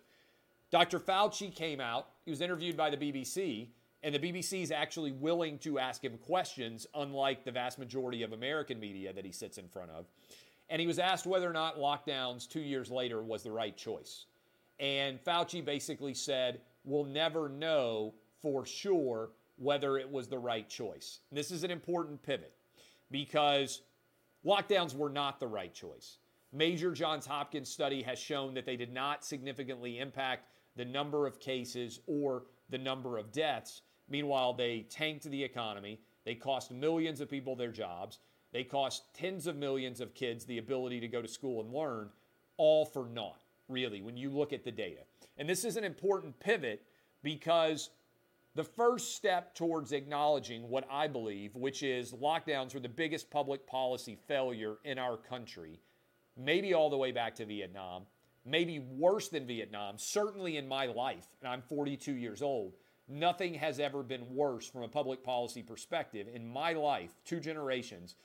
Dr. 0.70 0.98
Fauci 0.98 1.54
came 1.54 1.80
out, 1.80 2.08
he 2.24 2.30
was 2.30 2.40
interviewed 2.40 2.76
by 2.76 2.90
the 2.90 2.96
BBC, 2.96 3.68
and 4.06 4.14
the 4.14 4.20
BBC 4.20 4.62
is 4.62 4.70
actually 4.70 5.10
willing 5.10 5.58
to 5.58 5.80
ask 5.80 6.04
him 6.04 6.16
questions, 6.18 6.86
unlike 6.94 7.44
the 7.44 7.50
vast 7.50 7.76
majority 7.76 8.22
of 8.22 8.32
American 8.32 8.78
media 8.78 9.12
that 9.12 9.24
he 9.24 9.32
sits 9.32 9.58
in 9.58 9.66
front 9.66 9.90
of. 9.90 10.06
And 10.70 10.80
he 10.80 10.86
was 10.86 11.00
asked 11.00 11.26
whether 11.26 11.50
or 11.50 11.52
not 11.52 11.78
lockdowns 11.78 12.48
two 12.48 12.60
years 12.60 12.88
later 12.88 13.20
was 13.20 13.42
the 13.42 13.50
right 13.50 13.76
choice. 13.76 14.26
And 14.78 15.18
Fauci 15.24 15.64
basically 15.64 16.14
said, 16.14 16.60
We'll 16.84 17.02
never 17.02 17.48
know 17.48 18.14
for 18.42 18.64
sure 18.64 19.30
whether 19.56 19.98
it 19.98 20.08
was 20.08 20.28
the 20.28 20.38
right 20.38 20.68
choice. 20.68 21.18
And 21.30 21.36
This 21.36 21.50
is 21.50 21.64
an 21.64 21.72
important 21.72 22.22
pivot 22.22 22.54
because 23.10 23.82
lockdowns 24.44 24.94
were 24.94 25.10
not 25.10 25.40
the 25.40 25.48
right 25.48 25.74
choice. 25.74 26.18
Major 26.52 26.92
Johns 26.92 27.26
Hopkins 27.26 27.68
study 27.68 28.02
has 28.02 28.20
shown 28.20 28.54
that 28.54 28.66
they 28.66 28.76
did 28.76 28.92
not 28.92 29.24
significantly 29.24 29.98
impact 29.98 30.46
the 30.76 30.84
number 30.84 31.26
of 31.26 31.40
cases 31.40 31.98
or 32.06 32.44
the 32.70 32.78
number 32.78 33.18
of 33.18 33.32
deaths. 33.32 33.82
Meanwhile, 34.08 34.54
they 34.54 34.86
tanked 34.88 35.24
the 35.24 35.42
economy. 35.42 36.00
They 36.24 36.34
cost 36.34 36.70
millions 36.70 37.20
of 37.20 37.30
people 37.30 37.56
their 37.56 37.72
jobs. 37.72 38.18
They 38.52 38.64
cost 38.64 39.12
tens 39.14 39.46
of 39.46 39.56
millions 39.56 40.00
of 40.00 40.14
kids 40.14 40.44
the 40.44 40.58
ability 40.58 41.00
to 41.00 41.08
go 41.08 41.20
to 41.20 41.28
school 41.28 41.60
and 41.60 41.72
learn, 41.72 42.10
all 42.56 42.84
for 42.84 43.06
naught, 43.06 43.40
really, 43.68 44.00
when 44.00 44.16
you 44.16 44.30
look 44.30 44.52
at 44.52 44.64
the 44.64 44.70
data. 44.70 45.02
And 45.36 45.48
this 45.48 45.64
is 45.64 45.76
an 45.76 45.84
important 45.84 46.38
pivot 46.40 46.82
because 47.22 47.90
the 48.54 48.64
first 48.64 49.14
step 49.14 49.54
towards 49.54 49.92
acknowledging 49.92 50.68
what 50.70 50.86
I 50.90 51.06
believe, 51.08 51.54
which 51.54 51.82
is 51.82 52.12
lockdowns 52.12 52.72
were 52.72 52.80
the 52.80 52.88
biggest 52.88 53.30
public 53.30 53.66
policy 53.66 54.16
failure 54.26 54.76
in 54.84 54.98
our 54.98 55.18
country, 55.18 55.78
maybe 56.36 56.72
all 56.72 56.88
the 56.88 56.96
way 56.96 57.12
back 57.12 57.34
to 57.34 57.44
Vietnam, 57.44 58.04
maybe 58.46 58.78
worse 58.78 59.28
than 59.28 59.46
Vietnam, 59.46 59.98
certainly 59.98 60.56
in 60.56 60.66
my 60.66 60.86
life, 60.86 61.26
and 61.42 61.48
I'm 61.48 61.60
42 61.60 62.12
years 62.12 62.40
old. 62.40 62.72
Nothing 63.08 63.54
has 63.54 63.78
ever 63.78 64.02
been 64.02 64.34
worse 64.34 64.68
from 64.68 64.82
a 64.82 64.88
public 64.88 65.22
policy 65.22 65.62
perspective 65.62 66.26
in 66.32 66.46
my 66.46 66.72
life, 66.72 67.10
two 67.24 67.38
generations, 67.38 68.16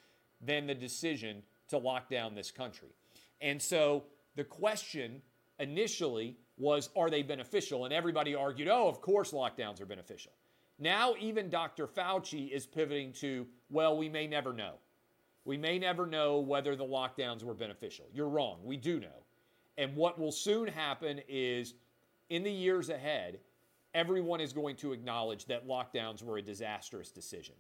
than 0.41 0.65
the 0.65 0.74
decision 0.74 1.44
to 1.67 1.78
lock 1.78 2.10
down 2.10 2.34
this 2.34 2.52
country. 2.52 2.89
And 3.41 3.62
so 3.62 4.04
the 4.36 4.44
question 4.44 5.22
initially 5.60 6.38
was 6.58 6.89
are 6.96 7.10
they 7.10 7.22
beneficial? 7.24 7.86
And 7.86 7.94
everybody 7.94 8.36
argued, 8.36 8.67
oh, 8.67 8.88
of 8.88 9.02
course 9.02 9.32
lockdowns 9.32 9.82
are 9.82 9.86
beneficial. 9.86 10.32
Now, 10.80 11.13
even 11.20 11.50
Dr. 11.50 11.86
Fauci 11.86 12.50
is 12.52 12.65
pivoting 12.65 13.13
to, 13.13 13.46
well, 13.70 13.96
we 13.98 14.10
may 14.10 14.26
never 14.26 14.52
know. 14.52 14.76
We 15.46 15.58
may 15.58 15.78
never 15.78 16.08
know 16.08 16.39
whether 16.39 16.76
the 16.76 16.86
lockdowns 16.86 17.44
were 17.44 17.54
beneficial. 17.54 18.06
You're 18.13 18.30
wrong. 18.30 18.60
We 18.63 18.78
do 18.78 19.00
know. 19.00 19.26
And 19.78 19.96
what 19.96 20.20
will 20.20 20.32
soon 20.32 20.67
happen 20.67 21.22
is 21.28 21.76
in 22.30 22.44
the 22.44 22.52
years 22.52 22.89
ahead, 22.89 23.39
everyone 23.93 24.41
is 24.41 24.54
going 24.54 24.75
to 24.77 24.93
acknowledge 24.93 25.45
that 25.45 25.67
lockdowns 25.67 26.23
were 26.23 26.38
a 26.38 26.41
disastrous 26.41 27.10
decision. 27.10 27.56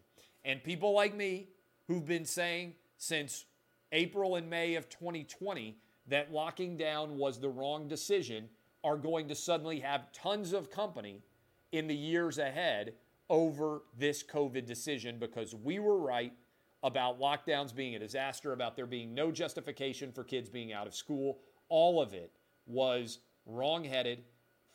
And 0.45 0.63
people 0.63 0.93
like 0.93 1.15
me 1.15 1.49
who've 1.87 2.05
been 2.05 2.25
saying 2.25 2.75
since 2.97 3.45
April 3.91 4.35
and 4.35 4.49
May 4.49 4.75
of 4.75 4.89
2020 4.89 5.77
that 6.07 6.31
locking 6.31 6.77
down 6.77 7.17
was 7.17 7.39
the 7.39 7.49
wrong 7.49 7.87
decision 7.87 8.49
are 8.83 8.97
going 8.97 9.27
to 9.27 9.35
suddenly 9.35 9.79
have 9.79 10.11
tons 10.11 10.53
of 10.53 10.71
company 10.71 11.21
in 11.71 11.87
the 11.87 11.95
years 11.95 12.37
ahead 12.37 12.93
over 13.29 13.83
this 13.97 14.23
COVID 14.23 14.65
decision 14.65 15.19
because 15.19 15.55
we 15.55 15.79
were 15.79 15.97
right 15.97 16.33
about 16.83 17.19
lockdowns 17.19 17.73
being 17.73 17.95
a 17.95 17.99
disaster, 17.99 18.53
about 18.53 18.75
there 18.75 18.87
being 18.87 19.13
no 19.13 19.31
justification 19.31 20.11
for 20.11 20.23
kids 20.23 20.49
being 20.49 20.73
out 20.73 20.87
of 20.87 20.95
school. 20.95 21.39
All 21.69 22.01
of 22.01 22.13
it 22.13 22.31
was 22.65 23.19
wrong-headed 23.45 24.23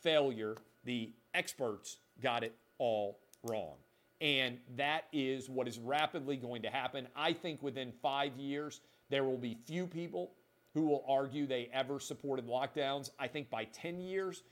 failure. 0.03 0.57
The 0.85 1.13
experts 1.37 1.99
got 2.23 2.43
it 2.43 2.57
all 2.79 3.19
wrong. 3.43 3.75
And 4.21 4.59
that 4.77 5.05
is 5.13 5.51
what 5.51 5.69
is 5.69 5.79
rapidly 5.79 6.37
going 6.37 6.63
to 6.63 6.71
happen. 6.71 7.07
I 7.15 7.35
think 7.35 7.63
within 7.63 7.93
five 8.03 8.37
years, 8.37 8.81
there 9.11 9.25
will 9.25 9.37
be 9.37 9.59
few 9.67 9.87
people 9.87 10.33
who 10.73 10.83
will 10.83 11.05
argue 11.07 11.47
they 11.47 11.69
ever 11.73 12.01
supported 12.01 12.47
lockdowns. 12.47 13.11
I 13.19 13.29
think 13.29 13.51
by 13.51 13.65
10 13.65 14.01
years, 14.01 14.43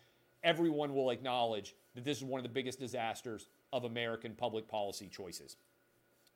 everyone 0.43 0.95
will 0.95 1.11
acknowledge 1.11 1.75
that 1.95 2.05
this 2.05 2.19
is 2.19 2.25
one 2.25 2.39
of 2.39 2.43
the 2.43 2.51
biggest 2.51 2.79
disasters 2.79 3.49
of 3.73 3.85
American 3.85 4.35
public 4.35 4.69
policy 4.69 5.09
choices. 5.09 5.57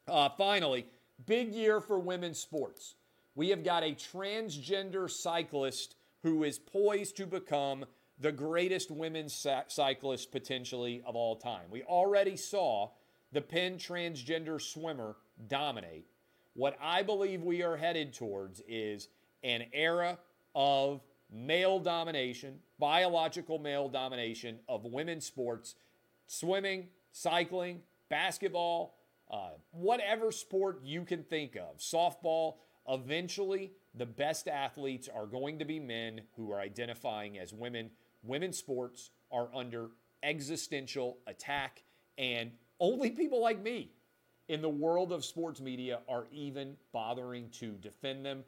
Uh, 0.06 0.28
finally, 0.30 0.86
big 1.26 1.52
year 1.52 1.80
for 1.80 1.98
women's 1.98 2.38
sports. 2.38 2.94
We 3.34 3.50
have 3.50 3.62
got 3.62 3.82
a 3.82 3.92
transgender 3.92 5.10
cyclist 5.10 5.96
who 6.22 6.44
is 6.44 6.58
poised 6.58 7.16
to 7.18 7.26
become 7.26 7.84
the 8.20 8.32
greatest 8.32 8.90
women's 8.90 9.46
cyclist 9.68 10.32
potentially 10.32 11.02
of 11.06 11.14
all 11.14 11.36
time. 11.36 11.66
We 11.70 11.82
already 11.84 12.36
saw 12.36 12.90
the 13.32 13.40
Penn 13.40 13.76
transgender 13.76 14.60
swimmer 14.60 15.16
dominate. 15.48 16.06
What 16.54 16.76
I 16.80 17.02
believe 17.02 17.42
we 17.42 17.62
are 17.62 17.76
headed 17.76 18.12
towards 18.12 18.60
is 18.66 19.08
an 19.44 19.66
era 19.72 20.18
of 20.54 21.02
male 21.30 21.78
domination, 21.78 22.58
biological 22.78 23.58
male 23.58 23.88
domination 23.88 24.58
of 24.68 24.84
women's 24.84 25.26
sports, 25.26 25.76
swimming, 26.26 26.88
cycling, 27.12 27.82
basketball, 28.08 28.96
uh, 29.30 29.50
whatever 29.70 30.32
sport 30.32 30.80
you 30.82 31.04
can 31.04 31.22
think 31.22 31.54
of, 31.54 31.78
softball, 31.78 32.54
eventually 32.88 33.72
the 33.94 34.06
best 34.06 34.48
athletes 34.48 35.08
are 35.14 35.26
going 35.26 35.58
to 35.58 35.64
be 35.64 35.78
men 35.78 36.22
who 36.36 36.50
are 36.50 36.60
identifying 36.60 37.38
as 37.38 37.52
women. 37.52 37.90
Women's 38.28 38.58
sports 38.58 39.10
are 39.32 39.48
under 39.54 39.88
existential 40.22 41.16
attack, 41.26 41.82
and 42.18 42.50
only 42.78 43.10
people 43.10 43.40
like 43.40 43.62
me 43.62 43.90
in 44.48 44.62
the 44.62 44.68
world 44.68 45.12
of 45.12 45.24
sports 45.24 45.60
media 45.60 46.00
are 46.08 46.26
even 46.30 46.76
bothering 46.92 47.48
to 47.50 47.72
defend 47.72 48.24
them. 48.24 48.44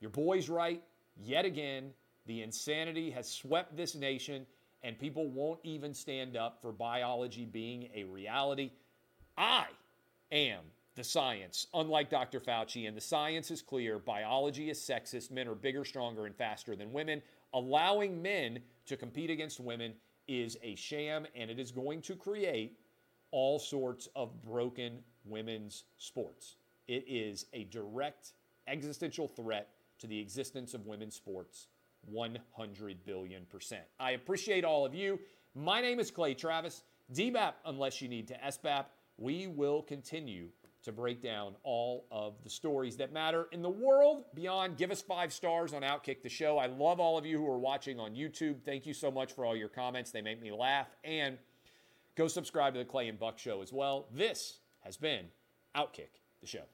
Your 0.00 0.10
boy's 0.10 0.48
right. 0.48 0.82
Yet 1.16 1.44
again, 1.44 1.92
the 2.26 2.42
insanity 2.42 3.10
has 3.10 3.28
swept 3.28 3.76
this 3.76 3.94
nation, 3.94 4.46
and 4.82 4.98
people 4.98 5.28
won't 5.28 5.60
even 5.62 5.94
stand 5.94 6.36
up 6.36 6.60
for 6.60 6.70
biology 6.70 7.44
being 7.44 7.88
a 7.94 8.04
reality. 8.04 8.70
I 9.36 9.64
am 10.30 10.60
the 10.94 11.04
science, 11.04 11.68
unlike 11.72 12.10
Dr. 12.10 12.38
Fauci, 12.38 12.86
and 12.86 12.94
the 12.96 13.00
science 13.00 13.50
is 13.50 13.62
clear. 13.62 13.98
Biology 13.98 14.68
is 14.68 14.78
sexist. 14.78 15.30
Men 15.30 15.48
are 15.48 15.54
bigger, 15.54 15.84
stronger, 15.84 16.26
and 16.26 16.36
faster 16.36 16.76
than 16.76 16.92
women. 16.92 17.22
Allowing 17.54 18.20
men 18.20 18.60
to 18.86 18.96
compete 18.96 19.30
against 19.30 19.60
women 19.60 19.94
is 20.28 20.56
a 20.62 20.74
sham, 20.74 21.26
and 21.34 21.50
it 21.50 21.58
is 21.58 21.70
going 21.70 22.00
to 22.02 22.16
create 22.16 22.78
all 23.30 23.58
sorts 23.58 24.08
of 24.14 24.42
broken 24.42 24.98
women's 25.24 25.84
sports. 25.98 26.56
It 26.88 27.04
is 27.06 27.46
a 27.52 27.64
direct 27.64 28.32
existential 28.66 29.28
threat 29.28 29.68
to 29.98 30.06
the 30.06 30.18
existence 30.18 30.74
of 30.74 30.86
women's 30.86 31.14
sports 31.14 31.68
100 32.06 33.04
billion 33.04 33.44
percent. 33.46 33.84
I 34.00 34.12
appreciate 34.12 34.64
all 34.64 34.84
of 34.84 34.94
you. 34.94 35.18
My 35.54 35.80
name 35.80 36.00
is 36.00 36.10
Clay 36.10 36.34
Travis. 36.34 36.82
DBAP, 37.12 37.52
unless 37.66 38.00
you 38.00 38.08
need 38.08 38.26
to 38.28 38.34
SBAP, 38.34 38.86
we 39.18 39.46
will 39.46 39.82
continue 39.82 40.48
to 40.82 40.92
break 40.92 41.22
down 41.22 41.54
all 41.62 42.06
of 42.10 42.34
the 42.42 42.50
stories 42.50 42.96
that 42.96 43.12
matter 43.12 43.46
in 43.52 43.62
the 43.62 43.70
world 43.70 44.24
beyond. 44.34 44.76
Give 44.76 44.90
us 44.90 45.00
five 45.00 45.32
stars 45.32 45.72
on 45.72 45.82
Outkick 45.82 46.22
the 46.22 46.28
Show. 46.28 46.58
I 46.58 46.66
love 46.66 47.00
all 47.00 47.16
of 47.16 47.24
you 47.24 47.38
who 47.38 47.48
are 47.48 47.58
watching 47.58 48.00
on 48.00 48.14
YouTube. 48.14 48.62
Thank 48.64 48.86
you 48.86 48.94
so 48.94 49.10
much 49.10 49.32
for 49.32 49.44
all 49.44 49.56
your 49.56 49.68
comments. 49.68 50.10
They 50.10 50.22
make 50.22 50.40
me 50.40 50.50
laugh. 50.50 50.88
And 51.04 51.38
go 52.16 52.28
subscribe 52.28 52.74
to 52.74 52.78
the 52.78 52.84
Clay 52.84 53.08
and 53.08 53.18
Buck 53.18 53.38
Show 53.38 53.62
as 53.62 53.72
well. 53.72 54.08
This 54.12 54.58
has 54.80 54.96
been 54.96 55.26
Outkick 55.76 56.20
the 56.40 56.46
Show. 56.46 56.64